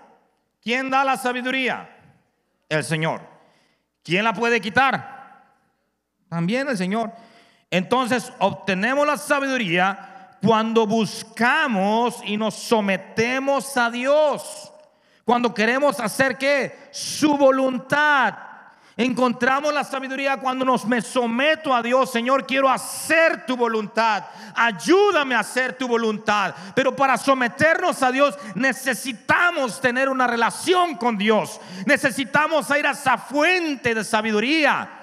[0.63, 1.95] ¿Quién da la sabiduría?
[2.71, 3.21] El Señor.
[4.03, 5.45] ¿Quién la puede quitar?
[6.31, 7.13] También el Señor.
[7.71, 10.09] Entonces obtenemos la sabiduría
[10.45, 14.73] cuando buscamos y nos sometemos a Dios.
[15.25, 18.35] Cuando queremos hacer que su voluntad.
[18.97, 24.25] Encontramos la sabiduría cuando nos me someto a Dios, Señor, quiero hacer tu voluntad.
[24.55, 26.55] Ayúdame a hacer tu voluntad.
[26.75, 31.59] Pero para someternos a Dios necesitamos tener una relación con Dios.
[31.87, 35.02] Necesitamos ir a esa fuente de sabiduría.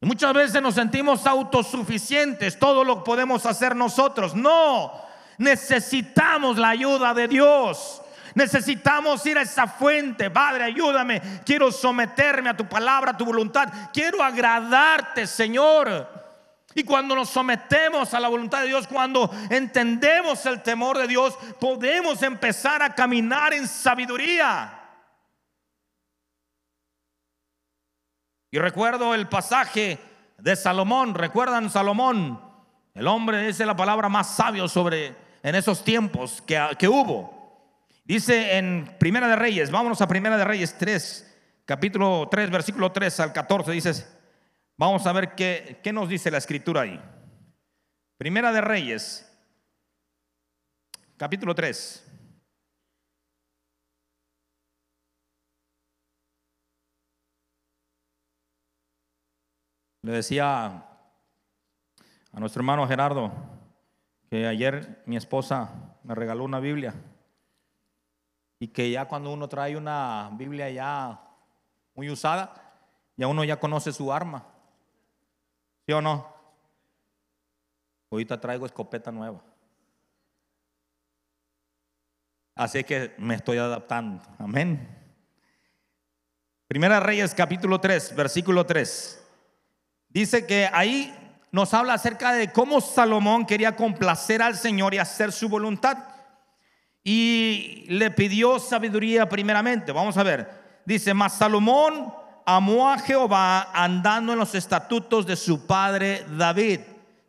[0.00, 4.34] Muchas veces nos sentimos autosuficientes, todo lo podemos hacer nosotros.
[4.34, 4.92] No,
[5.38, 8.02] necesitamos la ayuda de Dios.
[8.34, 10.30] Necesitamos ir a esa fuente.
[10.30, 11.20] Padre, ayúdame.
[11.44, 13.68] Quiero someterme a tu palabra, a tu voluntad.
[13.92, 16.08] Quiero agradarte, Señor.
[16.74, 21.36] Y cuando nos sometemos a la voluntad de Dios, cuando entendemos el temor de Dios,
[21.58, 24.77] podemos empezar a caminar en sabiduría.
[28.50, 29.98] Y recuerdo el pasaje
[30.38, 32.40] de Salomón, recuerdan Salomón,
[32.94, 37.36] el hombre dice la palabra más sabio sobre en esos tiempos que, que hubo.
[38.04, 43.20] Dice en Primera de Reyes, vámonos a Primera de Reyes 3, capítulo 3, versículo 3
[43.20, 44.18] al 14, dices,
[44.78, 46.98] vamos a ver qué, qué nos dice la escritura ahí.
[48.16, 49.30] Primera de Reyes,
[51.18, 52.07] capítulo 3.
[60.08, 63.30] Le decía a nuestro hermano Gerardo
[64.30, 66.94] que ayer mi esposa me regaló una Biblia
[68.58, 71.20] y que ya cuando uno trae una Biblia ya
[71.94, 72.54] muy usada,
[73.18, 74.46] ya uno ya conoce su arma.
[75.84, 76.26] ¿Sí o no?
[78.10, 79.42] Ahorita traigo escopeta nueva.
[82.54, 84.22] Así que me estoy adaptando.
[84.38, 84.88] Amén.
[86.66, 89.26] Primera Reyes capítulo 3, versículo 3.
[90.08, 91.14] Dice que ahí
[91.50, 95.98] nos habla acerca de cómo Salomón quería complacer al Señor y hacer su voluntad
[97.10, 99.92] y le pidió sabiduría primeramente.
[99.92, 100.82] Vamos a ver.
[100.84, 102.12] Dice, mas Salomón
[102.44, 106.80] amó a Jehová andando en los estatutos de su padre David.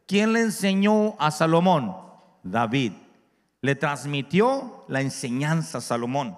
[0.05, 1.95] ¿Quién le enseñó a Salomón?
[2.43, 2.91] David.
[3.61, 6.37] Le transmitió la enseñanza a Salomón.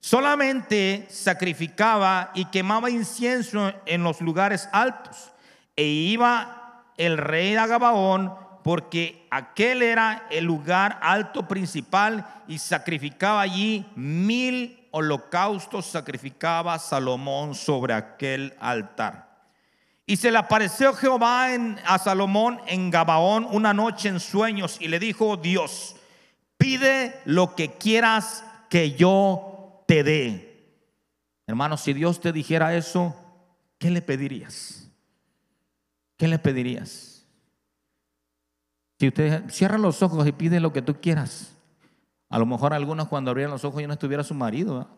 [0.00, 5.32] Solamente sacrificaba y quemaba incienso en los lugares altos.
[5.76, 13.40] E iba el rey de Gabaón porque aquel era el lugar alto principal y sacrificaba
[13.40, 19.32] allí mil holocaustos, sacrificaba Salomón sobre aquel altar.
[20.06, 21.48] Y se le apareció Jehová
[21.86, 25.96] a Salomón en Gabaón una noche en sueños y le dijo, Dios,
[26.56, 30.52] pide lo que quieras que yo te dé.
[31.46, 33.16] Hermano, si Dios te dijera eso,
[33.78, 34.81] ¿qué le pedirías?
[36.16, 37.26] ¿Qué le pedirías?
[38.98, 41.56] Si usted cierra los ojos y pide lo que tú quieras,
[42.28, 44.88] a lo mejor algunos cuando abrían los ojos ya no estuviera su marido.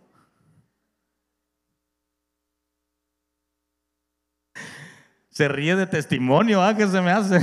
[5.31, 6.77] Se ríe de testimonio, ¿ah?
[6.77, 7.41] ¿Qué se me hace?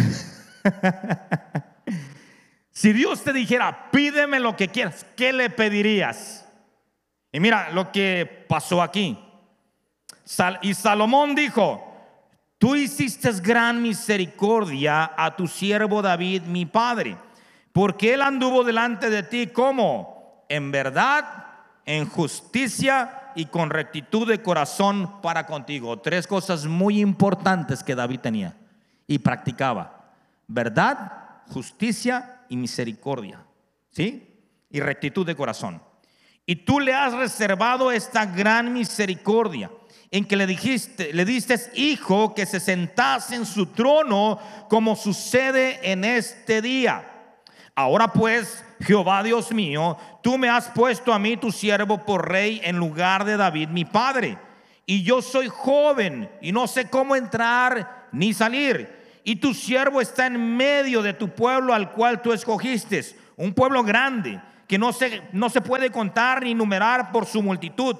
[2.81, 6.47] Si Dios te dijera, pídeme lo que quieras, ¿qué le pedirías?
[7.31, 9.19] Y mira lo que pasó aquí.
[10.61, 11.90] y Salomón dijo,
[12.61, 17.17] tú hiciste gran misericordia a tu siervo David, mi padre,
[17.73, 21.25] porque él anduvo delante de ti como en verdad,
[21.87, 25.97] en justicia y con rectitud de corazón para contigo.
[26.01, 28.55] Tres cosas muy importantes que David tenía
[29.07, 30.13] y practicaba.
[30.47, 33.43] Verdad, justicia y misericordia.
[33.89, 34.37] ¿Sí?
[34.69, 35.81] Y rectitud de corazón.
[36.45, 39.71] Y tú le has reservado esta gran misericordia
[40.11, 44.39] en que le dijiste, le diste hijo que se sentase en su trono
[44.69, 47.07] como sucede en este día.
[47.73, 52.61] Ahora pues, Jehová Dios mío, tú me has puesto a mí tu siervo por rey
[52.63, 54.37] en lugar de David mi padre.
[54.85, 60.25] Y yo soy joven y no sé cómo entrar ni salir y tu siervo está
[60.25, 63.01] en medio de tu pueblo al cual tú escogiste,
[63.37, 67.95] un pueblo grande que no se, no se puede contar ni numerar por su multitud.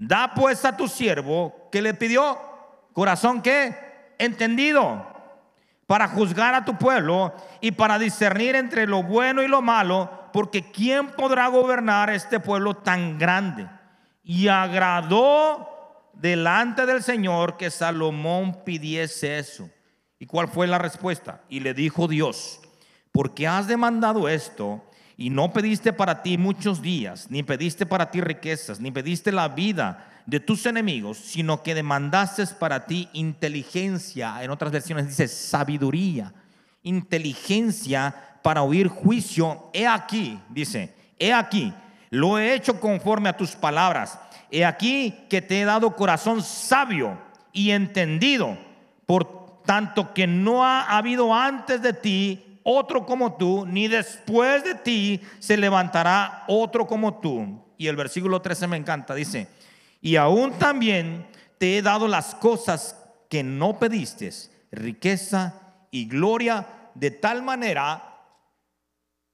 [0.00, 2.38] Da pues a tu siervo que le pidió
[2.94, 3.76] corazón que
[4.18, 5.06] entendido
[5.86, 10.70] para juzgar a tu pueblo y para discernir entre lo bueno y lo malo, porque
[10.72, 13.68] ¿quién podrá gobernar este pueblo tan grande?
[14.24, 19.68] Y agradó delante del Señor que Salomón pidiese eso.
[20.18, 21.42] ¿Y cuál fue la respuesta?
[21.50, 22.62] Y le dijo Dios,
[23.12, 24.82] porque has demandado esto
[25.20, 29.48] y no pediste para ti muchos días, ni pediste para ti riquezas, ni pediste la
[29.48, 36.32] vida de tus enemigos, sino que demandaste para ti inteligencia, en otras versiones dice sabiduría,
[36.82, 39.68] inteligencia para oír juicio.
[39.74, 41.70] He aquí, dice, he aquí,
[42.08, 44.18] lo he hecho conforme a tus palabras.
[44.50, 47.18] He aquí que te he dado corazón sabio
[47.52, 48.56] y entendido
[49.04, 54.74] por tanto que no ha habido antes de ti otro como tú, ni después de
[54.74, 57.64] ti se levantará otro como tú.
[57.78, 59.48] Y el versículo 13 me encanta, dice,
[60.00, 61.26] y aún también
[61.58, 62.96] te he dado las cosas
[63.28, 64.30] que no pediste,
[64.72, 65.54] riqueza
[65.90, 68.10] y gloria, de tal manera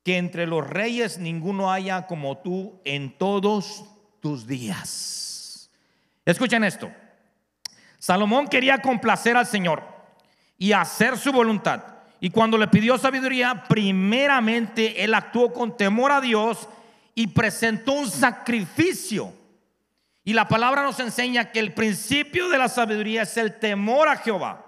[0.03, 3.85] que entre los reyes ninguno haya como tú en todos
[4.21, 5.71] tus días.
[6.25, 6.93] Escuchen esto.
[7.99, 9.83] Salomón quería complacer al Señor
[10.59, 11.96] y hacer su voluntad.
[12.27, 16.69] Y cuando le pidió sabiduría, primeramente él actuó con temor a Dios
[17.15, 19.33] y presentó un sacrificio.
[20.25, 24.17] Y la palabra nos enseña que el principio de la sabiduría es el temor a
[24.17, 24.67] Jehová.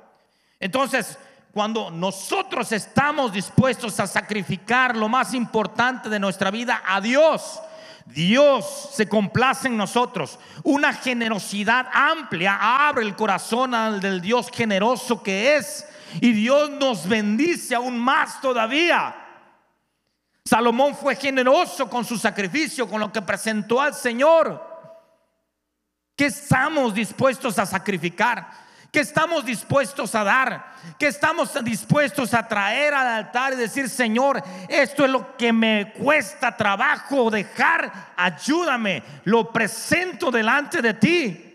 [0.61, 1.19] Entonces,
[1.51, 7.61] cuando nosotros estamos dispuestos a sacrificar lo más importante de nuestra vida a Dios,
[8.07, 10.39] Dios se complace en nosotros.
[10.63, 15.89] Una generosidad amplia abre el corazón al del Dios generoso que es.
[16.21, 19.15] Y Dios nos bendice aún más todavía.
[20.45, 24.67] Salomón fue generoso con su sacrificio, con lo que presentó al Señor.
[26.17, 28.69] ¿Qué estamos dispuestos a sacrificar?
[28.91, 34.43] que estamos dispuestos a dar, que estamos dispuestos a traer al altar y decir, Señor,
[34.69, 41.48] esto es lo que me cuesta trabajo dejar, ayúdame, lo presento delante de ti.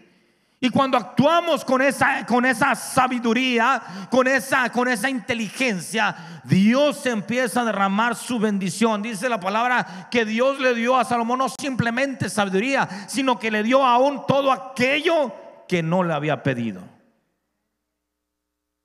[0.63, 7.59] Y cuando actuamos con esa, con esa sabiduría, con esa, con esa inteligencia, Dios empieza
[7.59, 9.01] a derramar su bendición.
[9.01, 13.61] Dice la palabra que Dios le dio a Salomón no simplemente sabiduría, sino que le
[13.61, 15.33] dio aún todo aquello
[15.67, 16.81] que no le había pedido.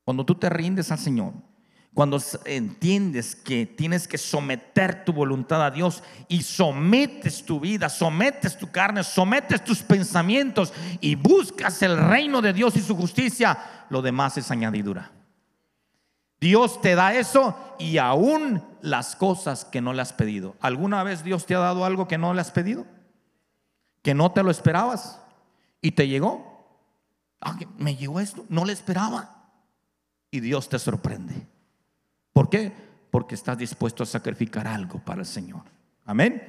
[0.05, 1.33] Cuando tú te rindes al Señor,
[1.99, 8.57] cuando entiendes que tienes que someter tu voluntad a Dios y sometes tu vida, sometes
[8.57, 14.01] tu carne, sometes tus pensamientos y buscas el reino de Dios y su justicia, lo
[14.01, 15.11] demás es añadidura.
[16.40, 20.55] Dios te da eso y aún las cosas que no le has pedido.
[20.61, 22.86] ¿Alguna vez Dios te ha dado algo que no le has pedido?
[24.03, 25.20] Que no te lo esperabas
[25.82, 26.64] y te llegó.
[27.40, 29.51] Ah, me llegó esto, no le esperaba
[30.30, 31.57] y Dios te sorprende.
[32.39, 32.70] ¿Por qué?
[33.11, 35.62] Porque estás dispuesto a sacrificar algo para el Señor.
[36.07, 36.41] Amén.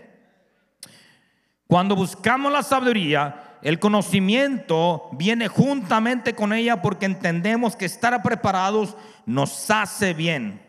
[1.65, 8.95] Cuando buscamos la sabiduría, el conocimiento viene juntamente con ella porque entendemos que estar preparados
[9.25, 10.61] nos hace bien.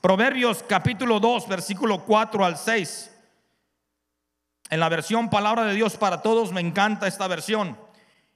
[0.00, 3.16] Proverbios capítulo 2, versículo 4 al 6.
[4.68, 7.78] En la versión Palabra de Dios para Todos me encanta esta versión.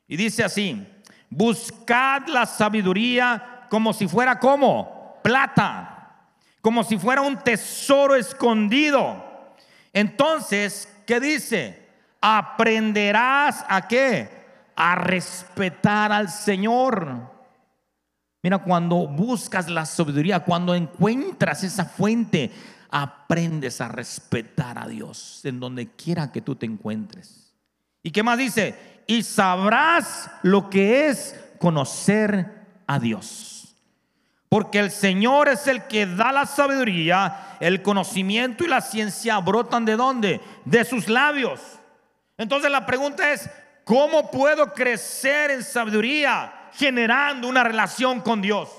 [0.06, 0.86] Y dice así,
[1.28, 4.96] buscad la sabiduría como si fuera como
[5.28, 5.87] plata,
[6.68, 9.24] como si fuera un tesoro escondido.
[9.90, 11.88] Entonces, ¿qué dice?
[12.20, 14.28] Aprenderás a qué?
[14.76, 17.22] A respetar al Señor.
[18.42, 22.52] Mira, cuando buscas la sabiduría, cuando encuentras esa fuente,
[22.90, 27.54] aprendes a respetar a Dios en donde quiera que tú te encuentres.
[28.02, 29.02] ¿Y qué más dice?
[29.06, 33.57] Y sabrás lo que es conocer a Dios.
[34.48, 39.84] Porque el Señor es el que da la sabiduría, el conocimiento y la ciencia brotan
[39.84, 40.40] de dónde?
[40.64, 41.60] De sus labios.
[42.38, 43.50] Entonces la pregunta es,
[43.84, 48.70] ¿cómo puedo crecer en sabiduría generando una relación con Dios?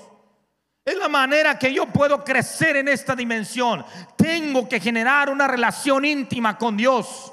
[0.84, 3.84] Es la manera que yo puedo crecer en esta dimensión.
[4.16, 7.32] Tengo que generar una relación íntima con Dios.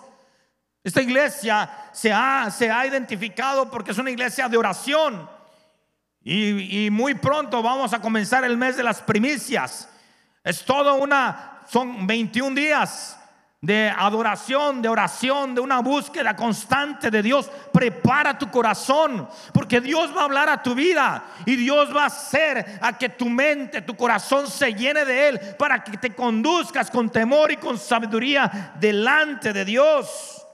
[0.83, 5.36] Esta iglesia se ha, se ha identificado porque es una iglesia de oración.
[6.29, 9.87] Y, muy pronto vamos a comenzar el mes de las primicias.
[10.43, 13.17] Es todo una, son 21 días
[13.61, 17.49] de adoración, de oración, de una búsqueda constante de Dios.
[17.71, 22.07] Prepara tu corazón, porque Dios va a hablar a tu vida y Dios va a
[22.07, 26.91] hacer a que tu mente, tu corazón se llene de Él para que te conduzcas
[26.91, 30.45] con temor y con sabiduría delante de Dios.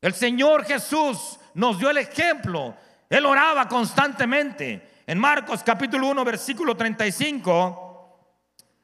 [0.00, 2.74] El Señor Jesús nos dio el ejemplo.
[3.08, 5.02] Él oraba constantemente.
[5.06, 8.18] En Marcos capítulo 1, versículo 35,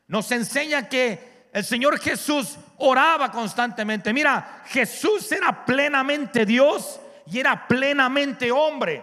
[0.09, 4.13] nos enseña que el Señor Jesús oraba constantemente.
[4.13, 9.03] Mira, Jesús era plenamente Dios y era plenamente hombre.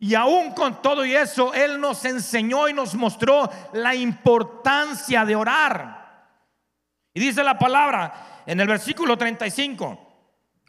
[0.00, 5.36] Y aún con todo y eso, Él nos enseñó y nos mostró la importancia de
[5.36, 5.98] orar.
[7.12, 10.07] Y dice la palabra en el versículo 35,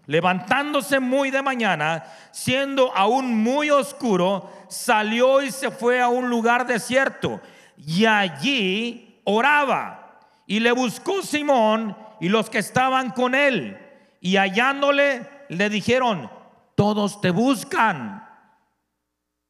[0.10, 6.66] levantándose muy de mañana, siendo aún muy oscuro, salió y se fue a un lugar
[6.66, 7.40] desierto
[7.78, 10.20] y allí oraba.
[10.48, 13.78] Y le buscó Simón y los que estaban con él.
[14.20, 16.32] Y hallándole, le dijeron,
[16.74, 18.28] todos te buscan.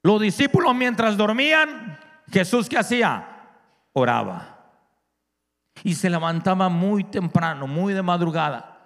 [0.03, 1.97] Los discípulos mientras dormían,
[2.29, 3.47] Jesús que hacía?
[3.93, 4.57] Oraba.
[5.85, 8.78] Y se levantaba muy temprano, muy de madrugada.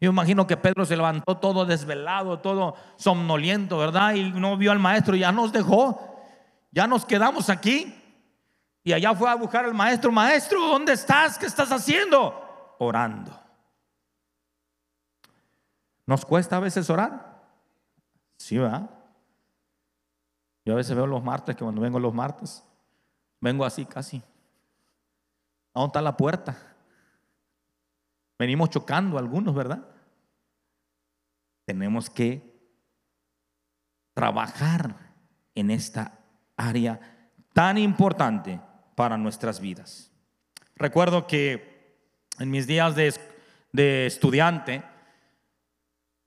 [0.00, 4.14] Yo imagino que Pedro se levantó todo desvelado, todo somnoliento, ¿verdad?
[4.14, 6.22] Y no vio al maestro, ya nos dejó,
[6.70, 7.94] ya nos quedamos aquí.
[8.84, 11.38] Y allá fue a buscar al maestro, maestro, ¿dónde estás?
[11.38, 12.74] ¿Qué estás haciendo?
[12.78, 13.32] Orando.
[16.04, 17.42] ¿Nos cuesta a veces orar?
[18.36, 18.88] Sí, ¿verdad?
[20.64, 22.62] Yo a veces veo los martes, que cuando vengo los martes,
[23.40, 24.18] vengo así casi.
[25.72, 26.75] ¿A dónde está la puerta?
[28.38, 29.86] Venimos chocando algunos, ¿verdad?
[31.64, 32.56] Tenemos que
[34.14, 34.96] trabajar
[35.54, 36.18] en esta
[36.56, 37.00] área
[37.52, 38.60] tan importante
[38.94, 40.10] para nuestras vidas.
[40.76, 41.76] Recuerdo que
[42.38, 44.82] en mis días de, estudiante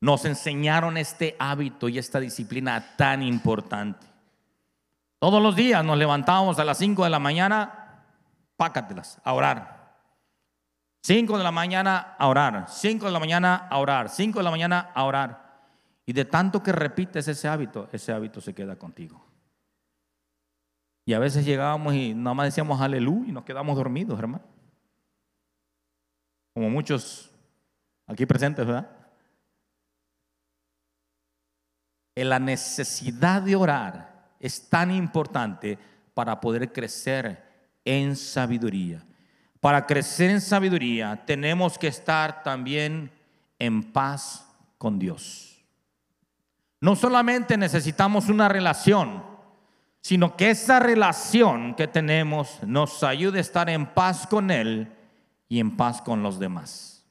[0.01, 4.07] nos enseñaron este hábito y esta disciplina tan importante.
[5.19, 8.05] Todos los días nos levantábamos a las 5 de la mañana,
[8.55, 9.78] pácatelas, a orar.
[11.09, 14.51] 5 de la mañana a orar, 5 de la mañana a orar, 5 de la
[14.51, 15.65] mañana a orar.
[16.05, 19.25] Y de tanto que repites ese hábito, ese hábito se queda contigo.
[21.05, 24.43] Y a veces llegábamos y nada más decíamos aleluya y nos quedamos dormidos, hermano.
[26.53, 27.31] Como muchos
[28.05, 28.95] aquí presentes, ¿verdad?
[32.13, 35.79] La necesidad de orar es tan importante
[36.13, 37.43] para poder crecer
[37.83, 39.03] en sabiduría.
[39.59, 43.11] Para crecer en sabiduría tenemos que estar también
[43.57, 44.47] en paz
[44.77, 45.61] con Dios.
[46.79, 49.23] No solamente necesitamos una relación,
[50.01, 54.93] sino que esa relación que tenemos nos ayude a estar en paz con Él
[55.49, 57.05] y en paz con los demás.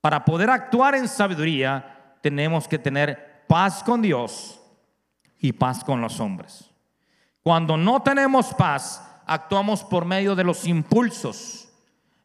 [0.00, 4.60] Para poder actuar en sabiduría, tenemos que tener paz con Dios
[5.38, 6.70] y paz con los hombres.
[7.42, 11.68] Cuando no tenemos paz, actuamos por medio de los impulsos,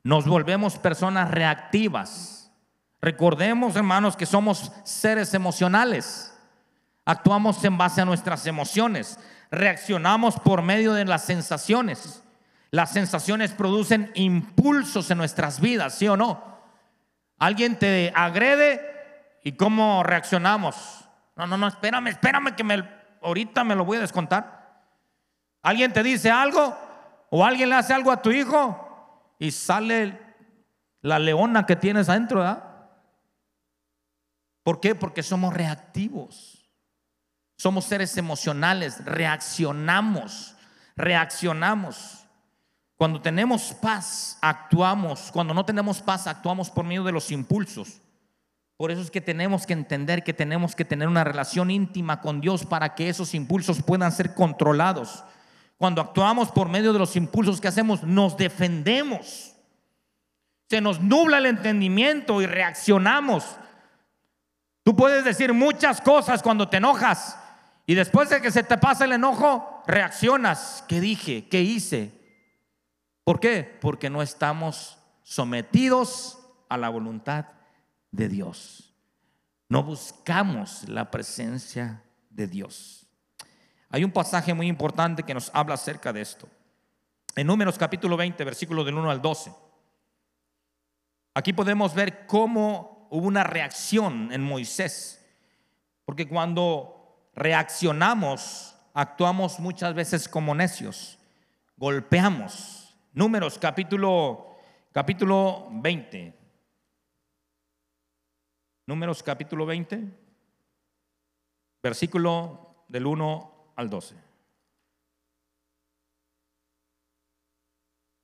[0.04, 2.52] nos volvemos personas reactivas.
[3.02, 6.34] Recordemos, hermanos, que somos seres emocionales.
[7.06, 9.20] Actuamos en base a nuestras emociones.
[9.52, 12.24] Reaccionamos por medio de las sensaciones.
[12.72, 16.58] Las sensaciones producen impulsos en nuestras vidas, ¿sí o no?
[17.40, 18.82] Alguien te agrede
[19.44, 21.06] y cómo reaccionamos.
[21.38, 22.84] No, no, no, espérame, espérame que me,
[23.22, 24.82] ahorita me lo voy a descontar.
[25.62, 26.87] Alguien te dice algo
[27.30, 30.20] o alguien le hace algo a tu hijo y sale
[31.02, 32.64] la leona que tienes adentro, ¿verdad?
[34.64, 34.96] ¿Por qué?
[34.96, 36.58] Porque somos reactivos.
[37.58, 40.56] Somos seres emocionales, reaccionamos,
[40.96, 42.26] reaccionamos.
[42.96, 45.32] Cuando tenemos paz, actuamos.
[45.32, 48.02] Cuando no tenemos paz, actuamos por medio de los impulsos.
[48.76, 52.42] Por eso es que tenemos que entender que tenemos que tener una relación íntima con
[52.42, 55.24] Dios para que esos impulsos puedan ser controlados.
[55.78, 59.54] Cuando actuamos por medio de los impulsos que hacemos, nos defendemos.
[60.70, 63.46] Se nos nubla el entendimiento y reaccionamos.
[64.84, 67.38] Tú puedes decir muchas cosas cuando te enojas
[67.86, 70.84] y después de que se te pasa el enojo, reaccionas.
[70.90, 71.48] ¿Qué dije?
[71.48, 72.12] ¿Qué hice?
[73.24, 73.78] ¿Por qué?
[73.82, 77.46] Porque no estamos sometidos a la voluntad
[78.12, 78.94] de Dios.
[79.70, 83.07] No buscamos la presencia de Dios.
[83.90, 86.48] Hay un pasaje muy importante que nos habla acerca de esto.
[87.36, 89.54] En Números capítulo 20, versículo del 1 al 12.
[91.34, 95.26] Aquí podemos ver cómo hubo una reacción en Moisés.
[96.04, 101.20] Porque cuando reaccionamos, actuamos muchas veces como necios.
[101.78, 102.96] Golpeamos.
[103.14, 104.58] Números capítulo
[104.92, 106.34] capítulo 20.
[108.88, 110.02] Números capítulo 20,
[111.84, 114.16] versículo del 1 al 12.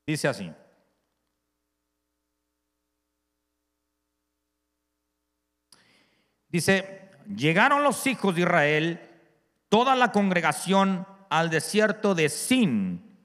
[0.06, 0.51] Dice así.
[6.49, 9.10] Dice, llegaron los hijos de Israel,
[9.70, 13.18] toda la congregación al desierto de Sin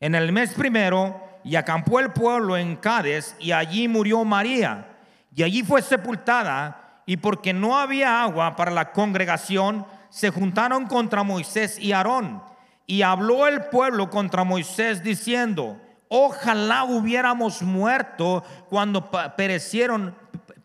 [0.00, 4.96] en el mes primero y acampó el pueblo en Cádiz y allí murió María
[5.34, 11.24] y allí fue sepultada y porque no había agua para la congregación se juntaron contra
[11.24, 12.40] Moisés y Aarón.
[12.86, 20.14] Y habló el pueblo contra Moisés diciendo, ojalá hubiéramos muerto cuando perecieron,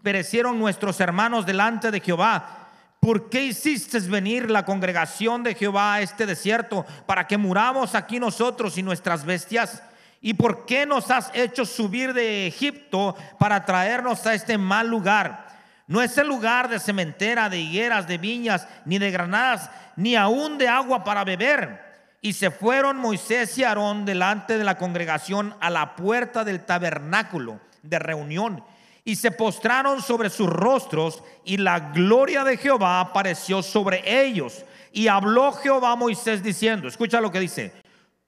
[0.04, 2.68] perecieron nuestros hermanos delante de Jehová.
[3.00, 8.20] ¿Por qué hiciste venir la congregación de Jehová a este desierto para que muramos aquí
[8.20, 9.82] nosotros y nuestras bestias?
[10.22, 15.49] ¿Y por qué nos has hecho subir de Egipto para traernos a este mal lugar?
[15.90, 20.60] No es el lugar de cementera, de higueras, de viñas, ni de granadas, ni aún
[20.60, 21.84] de agua para beber.
[22.22, 27.60] Y se fueron Moisés y Aarón delante de la congregación a la puerta del tabernáculo
[27.82, 28.64] de reunión.
[29.04, 34.64] Y se postraron sobre sus rostros y la gloria de Jehová apareció sobre ellos.
[34.94, 37.74] Y habló Jehová a Moisés diciendo, escucha lo que dice,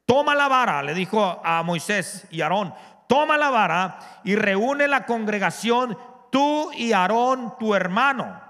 [0.07, 2.73] toma la vara, le dijo a Moisés y Aarón,
[3.05, 5.95] toma la vara y reúne la congregación
[6.31, 8.41] tú y Aarón, tu hermano,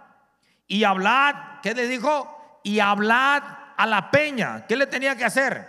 [0.72, 2.62] y hablad, ¿qué le dijo?
[2.64, 3.44] Y hablad
[3.76, 4.66] a la peña.
[4.68, 5.68] ¿Qué le tenía que hacer?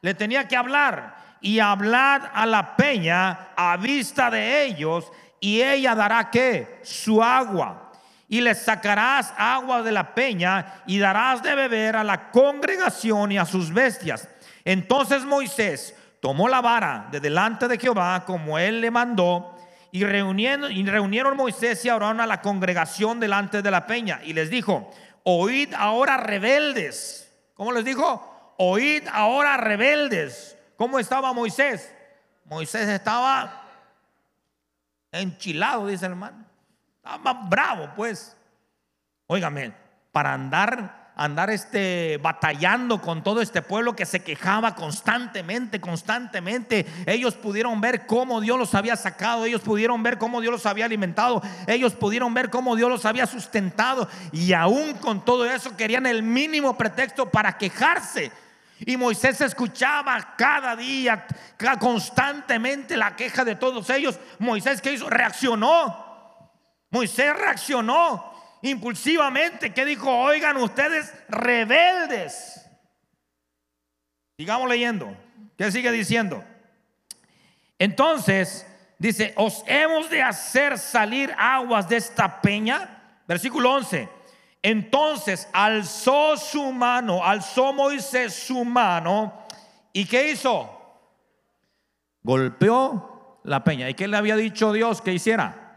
[0.00, 1.16] Le tenía que hablar.
[1.40, 6.80] Y hablad a la peña a vista de ellos, y ella dará qué?
[6.84, 7.90] Su agua.
[8.28, 13.38] Y le sacarás agua de la peña y darás de beber a la congregación y
[13.38, 14.28] a sus bestias.
[14.64, 19.57] Entonces Moisés tomó la vara de delante de Jehová como él le mandó
[19.90, 24.32] y reunieron, y reunieron Moisés y Aarón a la congregación delante de la peña y
[24.32, 24.90] les dijo,
[25.22, 27.32] oíd ahora rebeldes.
[27.54, 28.54] ¿Cómo les dijo?
[28.58, 30.56] Oíd ahora rebeldes.
[30.76, 31.92] ¿Cómo estaba Moisés?
[32.44, 33.62] Moisés estaba
[35.12, 36.44] enchilado, dice el hermano.
[36.96, 38.36] Estaba bravo, pues.
[39.26, 39.72] Óigame,
[40.12, 46.86] para andar andar este, batallando con todo este pueblo que se quejaba constantemente, constantemente.
[47.06, 50.84] Ellos pudieron ver cómo Dios los había sacado, ellos pudieron ver cómo Dios los había
[50.84, 56.06] alimentado, ellos pudieron ver cómo Dios los había sustentado y aún con todo eso querían
[56.06, 58.30] el mínimo pretexto para quejarse.
[58.86, 61.26] Y Moisés escuchaba cada día,
[61.80, 64.20] constantemente la queja de todos ellos.
[64.38, 65.10] Moisés, ¿qué hizo?
[65.10, 66.06] Reaccionó.
[66.90, 72.64] Moisés reaccionó impulsivamente que dijo, oigan ustedes rebeldes.
[74.36, 75.16] Sigamos leyendo.
[75.56, 76.44] ¿Qué sigue diciendo?
[77.78, 78.66] Entonces,
[78.98, 83.20] dice, os hemos de hacer salir aguas de esta peña.
[83.26, 84.08] Versículo 11.
[84.62, 89.46] Entonces alzó su mano, alzó Moisés su mano.
[89.92, 90.74] ¿Y qué hizo?
[92.22, 93.88] Golpeó la peña.
[93.88, 95.68] ¿Y qué le había dicho Dios que hiciera?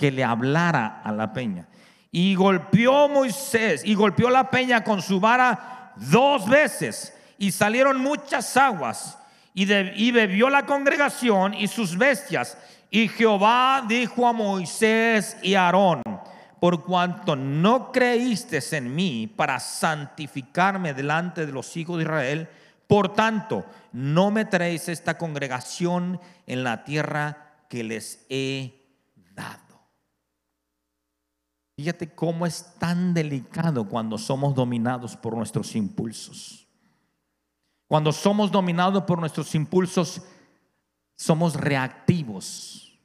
[0.00, 1.68] que le hablara a la peña.
[2.12, 8.56] Y golpeó Moisés y golpeó la peña con su vara dos veces y salieron muchas
[8.56, 9.18] aguas
[9.54, 12.56] y, bebió la congregación y sus bestias.
[12.90, 16.02] Y Jehová dijo a Moisés y a Aarón,
[16.60, 22.48] por cuanto no creíste en mí para santificarme delante de los hijos de Israel,
[22.86, 28.74] por tanto, no me traéis esta congregación en la tierra que les he
[29.32, 29.80] dado.
[31.80, 36.68] Fíjate cómo es tan delicado cuando somos dominados por nuestros impulsos.
[37.88, 40.20] Cuando somos dominados por nuestros impulsos,
[41.16, 43.00] somos reactivos.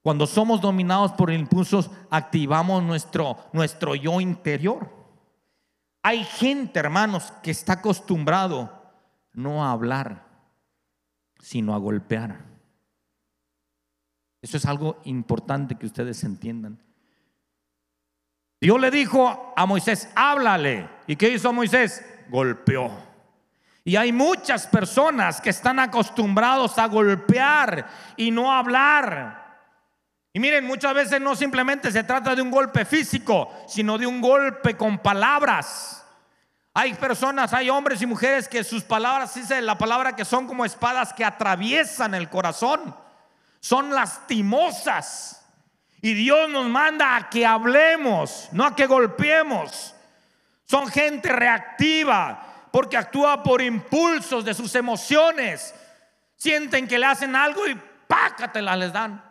[0.00, 4.90] Cuando somos dominados por impulsos, activamos nuestro, nuestro yo interior.
[6.02, 8.72] Hay gente, hermanos, que está acostumbrado
[9.34, 10.26] no a hablar,
[11.40, 12.42] sino a golpear.
[14.40, 16.87] Eso es algo importante que ustedes entiendan.
[18.60, 20.88] Dios le dijo a Moisés, háblale.
[21.06, 22.04] ¿Y qué hizo Moisés?
[22.28, 22.90] Golpeó.
[23.84, 29.48] Y hay muchas personas que están acostumbrados a golpear y no hablar.
[30.32, 34.20] Y miren, muchas veces no simplemente se trata de un golpe físico, sino de un
[34.20, 36.04] golpe con palabras.
[36.74, 40.64] Hay personas, hay hombres y mujeres que sus palabras, dice la palabra, que son como
[40.64, 42.94] espadas que atraviesan el corazón.
[43.60, 45.37] Son lastimosas.
[46.00, 49.94] Y Dios nos manda a que hablemos, no a que golpeemos.
[50.64, 55.74] Son gente reactiva porque actúa por impulsos de sus emociones.
[56.36, 59.24] Sienten que le hacen algo y pácatela les dan.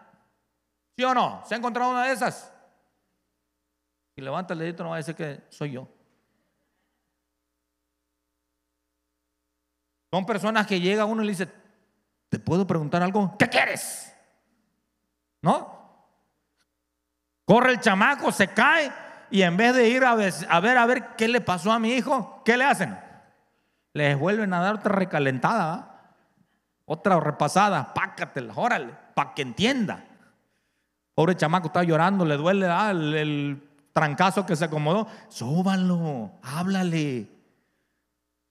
[0.98, 1.44] ¿Sí o no?
[1.46, 2.52] ¿Se ha encontrado una de esas?
[4.16, 5.88] Y levanta el dedito, no va a decir que soy yo.
[10.12, 11.48] Son personas que llega uno y le dice,
[12.30, 13.36] ¿te puedo preguntar algo?
[13.38, 14.12] ¿Qué quieres?
[15.42, 15.77] ¿No?
[17.48, 18.92] Corre el chamaco, se cae
[19.32, 21.80] y en vez de ir a ver, a ver, a ver qué le pasó a
[21.80, 23.00] mi hijo, ¿qué le hacen?
[23.94, 26.12] Les vuelven a dar otra recalentada,
[26.84, 30.04] otra repasada, pácatela, órale, para que entienda.
[31.16, 35.08] Pobre chamaco está llorando, le duele el, el, trancazo que se acomodó.
[35.30, 37.32] Sóbalo, háblale,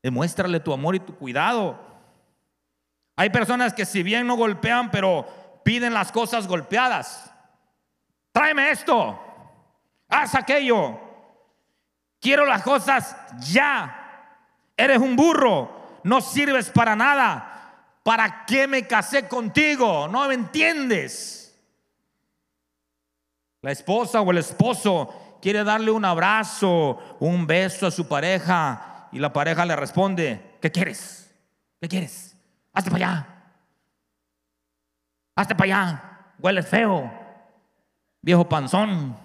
[0.03, 1.79] demuéstrale tu amor y tu cuidado.
[3.15, 5.27] Hay personas que si bien no golpean, pero
[5.65, 7.36] piden las cosas golpeadas
[8.37, 9.18] tráeme esto,
[10.11, 11.01] haz aquello,
[12.20, 14.37] quiero las cosas ya,
[14.76, 17.72] eres un burro, no sirves para nada,
[18.03, 20.07] ¿para qué me casé contigo?
[20.09, 21.59] No me entiendes.
[23.62, 29.18] La esposa o el esposo quiere darle un abrazo, un beso a su pareja y
[29.18, 31.34] la pareja le responde, ¿qué quieres?
[31.80, 32.37] ¿Qué quieres?
[32.74, 33.26] Hazte para allá.
[35.34, 36.03] Hazte para allá.
[36.39, 37.26] Hueles feo
[38.27, 39.16] viejo panzón.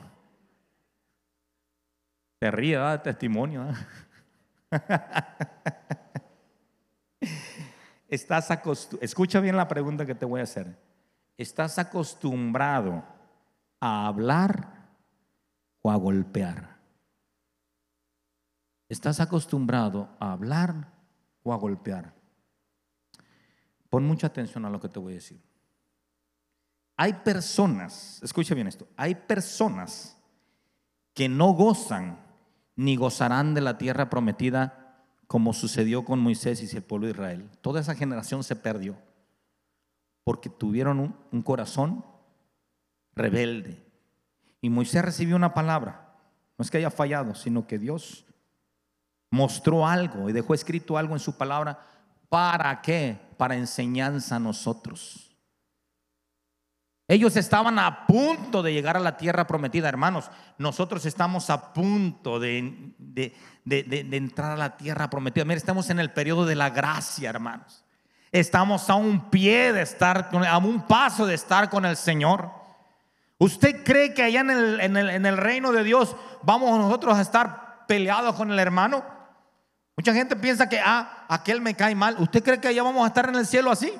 [2.38, 3.66] Te ríe, de testimonio.
[8.08, 8.50] Estás
[9.02, 10.78] Escucha bien la pregunta que te voy a hacer.
[11.36, 13.04] ¿Estás acostumbrado
[13.80, 14.92] a hablar
[15.82, 16.78] o a golpear?
[18.88, 20.92] ¿Estás acostumbrado a hablar
[21.42, 22.14] o a golpear?
[23.90, 25.51] Pon mucha atención a lo que te voy a decir.
[27.02, 30.16] Hay personas, escuche bien esto, hay personas
[31.16, 32.20] que no gozan
[32.76, 37.50] ni gozarán de la tierra prometida como sucedió con Moisés y el pueblo de Israel.
[37.62, 39.00] Toda esa generación se perdió
[40.24, 42.06] porque tuvieron un, un corazón
[43.16, 43.84] rebelde.
[44.62, 46.14] Y Moisés recibió una palabra.
[46.56, 48.28] No es que haya fallado, sino que Dios
[49.32, 51.80] mostró algo y dejó escrito algo en su palabra.
[52.30, 53.20] ¿Para qué?
[53.38, 55.31] Para enseñanza a nosotros.
[57.12, 60.32] Ellos estaban a punto de llegar a la tierra prometida, hermanos.
[60.58, 62.94] Nosotros estamos a punto de,
[63.66, 65.44] entrar a la tierra prometida.
[65.44, 67.84] Mira, estamos en el periodo de la gracia, hermanos.
[68.32, 72.50] Estamos a un pie de estar, a un paso de estar con el Señor.
[73.40, 77.88] ¿Usted cree que allá en el, en el reino de Dios vamos nosotros a estar
[77.90, 79.04] peleados con el hermano?
[79.98, 82.16] Mucha gente piensa que, ah, aquel me cae mal.
[82.20, 83.92] ¿Usted cree que allá vamos a estar en el cielo así?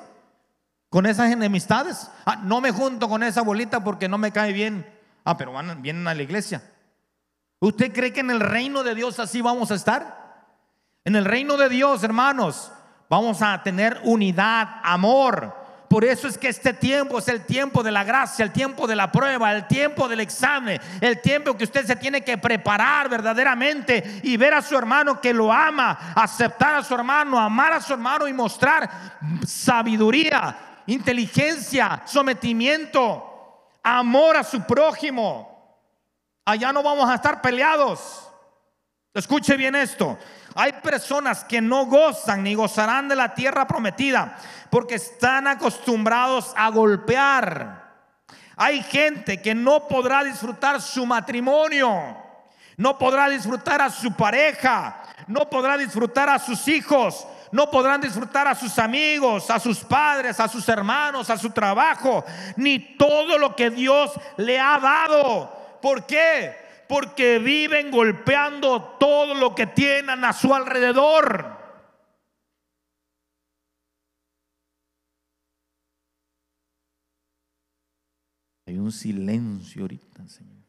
[0.92, 2.10] Con esas enemistades.
[2.26, 4.86] Ah, no me junto con esa bolita porque no me cae bien.
[5.24, 6.62] Ah, pero van, vienen a la iglesia.
[7.60, 10.44] ¿Usted cree que en el reino de Dios así vamos a estar?
[11.02, 12.70] En el reino de Dios, hermanos,
[13.08, 15.56] vamos a tener unidad, amor.
[15.88, 18.96] Por eso es que este tiempo es el tiempo de la gracia, el tiempo de
[18.96, 24.20] la prueba, el tiempo del examen, el tiempo que usted se tiene que preparar verdaderamente
[24.22, 27.94] y ver a su hermano que lo ama, aceptar a su hermano, amar a su
[27.94, 28.90] hermano y mostrar
[29.46, 35.48] sabiduría, inteligencia, sometimiento, amor a su prójimo.
[36.44, 38.28] Allá no vamos a estar peleados.
[39.14, 40.18] Escuche bien esto.
[40.54, 44.36] Hay personas que no gozan ni gozarán de la tierra prometida
[44.70, 47.82] porque están acostumbrados a golpear.
[48.56, 52.16] Hay gente que no podrá disfrutar su matrimonio,
[52.76, 58.48] no podrá disfrutar a su pareja, no podrá disfrutar a sus hijos, no podrán disfrutar
[58.48, 62.24] a sus amigos, a sus padres, a sus hermanos, a su trabajo,
[62.56, 65.78] ni todo lo que Dios le ha dado.
[65.82, 66.56] ¿Por qué?
[66.88, 71.60] Porque viven golpeando todo lo que tienen a su alrededor.
[78.66, 80.62] Hay un silencio ahorita, Señor.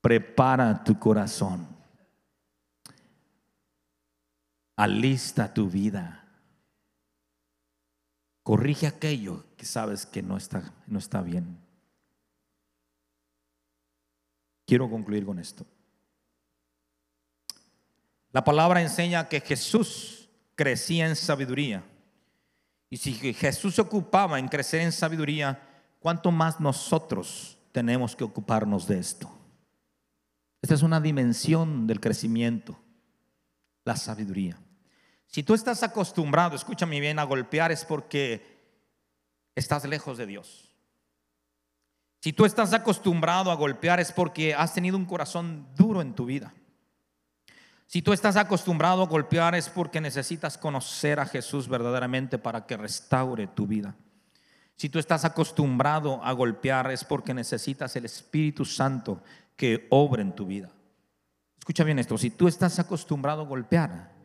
[0.00, 1.75] Prepara tu corazón
[4.76, 6.22] Alista tu vida.
[8.42, 11.58] Corrige aquello que sabes que no está, no está bien.
[14.66, 15.66] Quiero concluir con esto.
[18.32, 21.82] La palabra enseña que Jesús crecía en sabiduría.
[22.90, 25.60] Y si Jesús se ocupaba en crecer en sabiduría,
[26.00, 29.30] ¿cuánto más nosotros tenemos que ocuparnos de esto?
[30.60, 32.78] Esta es una dimensión del crecimiento,
[33.84, 34.58] la sabiduría.
[35.36, 38.58] Si tú estás acostumbrado, escúchame bien, a golpear es porque
[39.54, 40.74] estás lejos de Dios.
[42.22, 46.24] Si tú estás acostumbrado a golpear es porque has tenido un corazón duro en tu
[46.24, 46.54] vida.
[47.86, 52.78] Si tú estás acostumbrado a golpear es porque necesitas conocer a Jesús verdaderamente para que
[52.78, 53.94] restaure tu vida.
[54.76, 59.22] Si tú estás acostumbrado a golpear es porque necesitas el Espíritu Santo
[59.54, 60.70] que obra en tu vida.
[61.58, 64.15] Escucha bien esto, si tú estás acostumbrado a golpear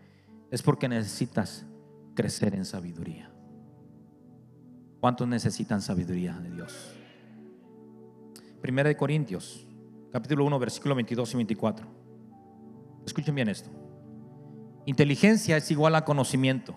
[0.51, 1.65] es porque necesitas
[2.13, 3.31] crecer en sabiduría.
[4.99, 6.93] ¿Cuántos necesitan sabiduría de Dios?
[8.61, 9.65] Primera de Corintios,
[10.11, 11.87] capítulo 1, versículo 22 y 24.
[13.05, 13.69] Escuchen bien esto.
[14.85, 16.75] Inteligencia es igual a conocimiento.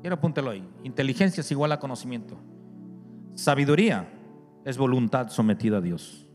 [0.00, 0.66] Quiero apúntelo ahí.
[0.84, 2.38] Inteligencia es igual a conocimiento.
[3.34, 4.08] Sabiduría
[4.64, 6.26] es voluntad sometida a Dios.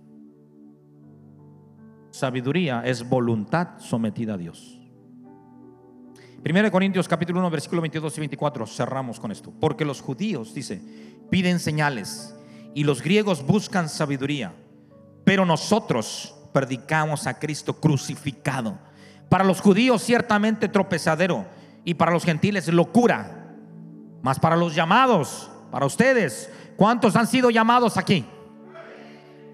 [2.11, 4.82] Sabiduría es voluntad sometida a Dios.
[6.43, 9.53] Primera de Corintios capítulo 1 versículo 22 y 24 cerramos con esto.
[9.61, 10.81] Porque los judíos, dice,
[11.29, 12.35] piden señales
[12.75, 14.53] y los griegos buscan sabiduría,
[15.23, 18.77] pero nosotros predicamos a Cristo crucificado.
[19.29, 21.45] Para los judíos ciertamente tropezadero
[21.85, 23.55] y para los gentiles locura.
[24.21, 28.25] Mas para los llamados, para ustedes, ¿cuántos han sido llamados aquí?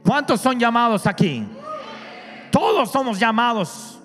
[0.03, 1.47] ¿Cuántos son llamados aquí?
[2.51, 3.98] Todos somos llamados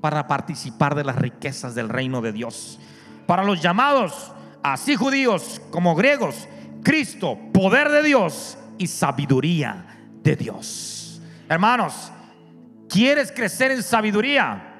[0.00, 2.78] para participar de las riquezas del reino de Dios.
[3.26, 4.32] Para los llamados,
[4.62, 6.48] así judíos como griegos,
[6.82, 9.86] Cristo, poder de Dios y sabiduría
[10.22, 11.20] de Dios.
[11.48, 12.12] Hermanos,
[12.88, 14.74] ¿quieres crecer en sabiduría?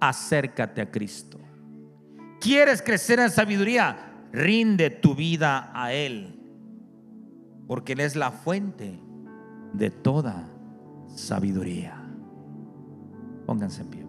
[0.00, 1.38] Acércate a Cristo.
[2.40, 3.96] ¿Quieres crecer en sabiduría?
[4.32, 6.40] Rinde tu vida a Él.
[7.66, 9.00] Porque Él es la fuente
[9.72, 10.44] de toda
[11.14, 11.96] sabiduría.
[13.46, 14.05] Pónganse en pie,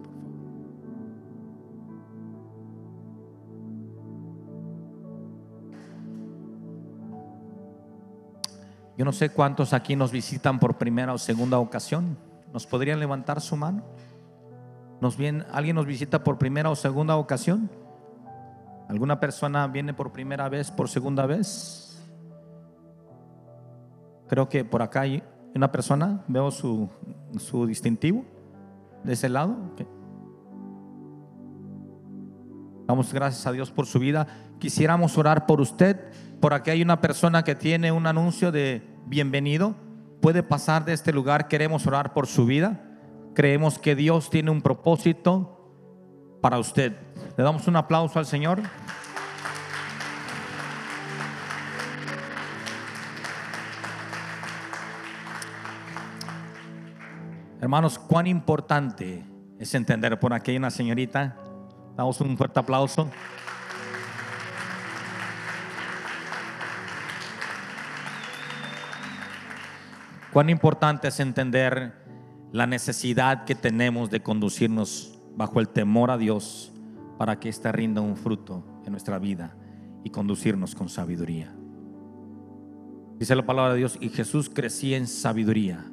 [8.98, 12.18] Yo no sé cuántos aquí nos visitan por primera o segunda ocasión.
[12.52, 13.84] ¿Nos podrían levantar su mano?
[15.00, 15.16] ¿Nos
[15.52, 17.70] ¿Alguien nos visita por primera o segunda ocasión?
[18.88, 22.04] ¿Alguna persona viene por primera vez, por segunda vez?
[24.26, 25.22] Creo que por acá hay
[25.54, 26.88] una persona, veo su,
[27.38, 28.24] su distintivo
[29.04, 29.56] de ese lado.
[32.88, 34.26] Damos gracias a Dios por su vida.
[34.58, 36.10] Quisiéramos orar por usted.
[36.40, 39.74] Por aquí hay una persona que tiene un anuncio de bienvenido.
[40.22, 41.48] Puede pasar de este lugar.
[41.48, 42.80] Queremos orar por su vida.
[43.34, 45.70] Creemos que Dios tiene un propósito
[46.40, 46.96] para usted.
[47.36, 48.62] Le damos un aplauso al Señor.
[57.60, 59.26] Hermanos, cuán importante
[59.58, 60.18] es entender.
[60.18, 61.36] Por aquí hay una señorita.
[61.98, 63.10] Damos un fuerte aplauso.
[70.32, 71.92] Cuán importante es entender
[72.52, 76.72] la necesidad que tenemos de conducirnos bajo el temor a Dios
[77.18, 79.56] para que éste rinda un fruto en nuestra vida
[80.04, 81.52] y conducirnos con sabiduría.
[83.18, 85.84] Dice la palabra de Dios, y Jesús crecía en sabiduría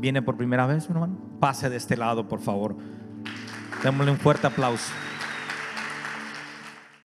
[0.00, 2.76] viene por primera vez, hermano, pase de este lado, por favor.
[3.84, 4.90] Démosle un fuerte aplauso.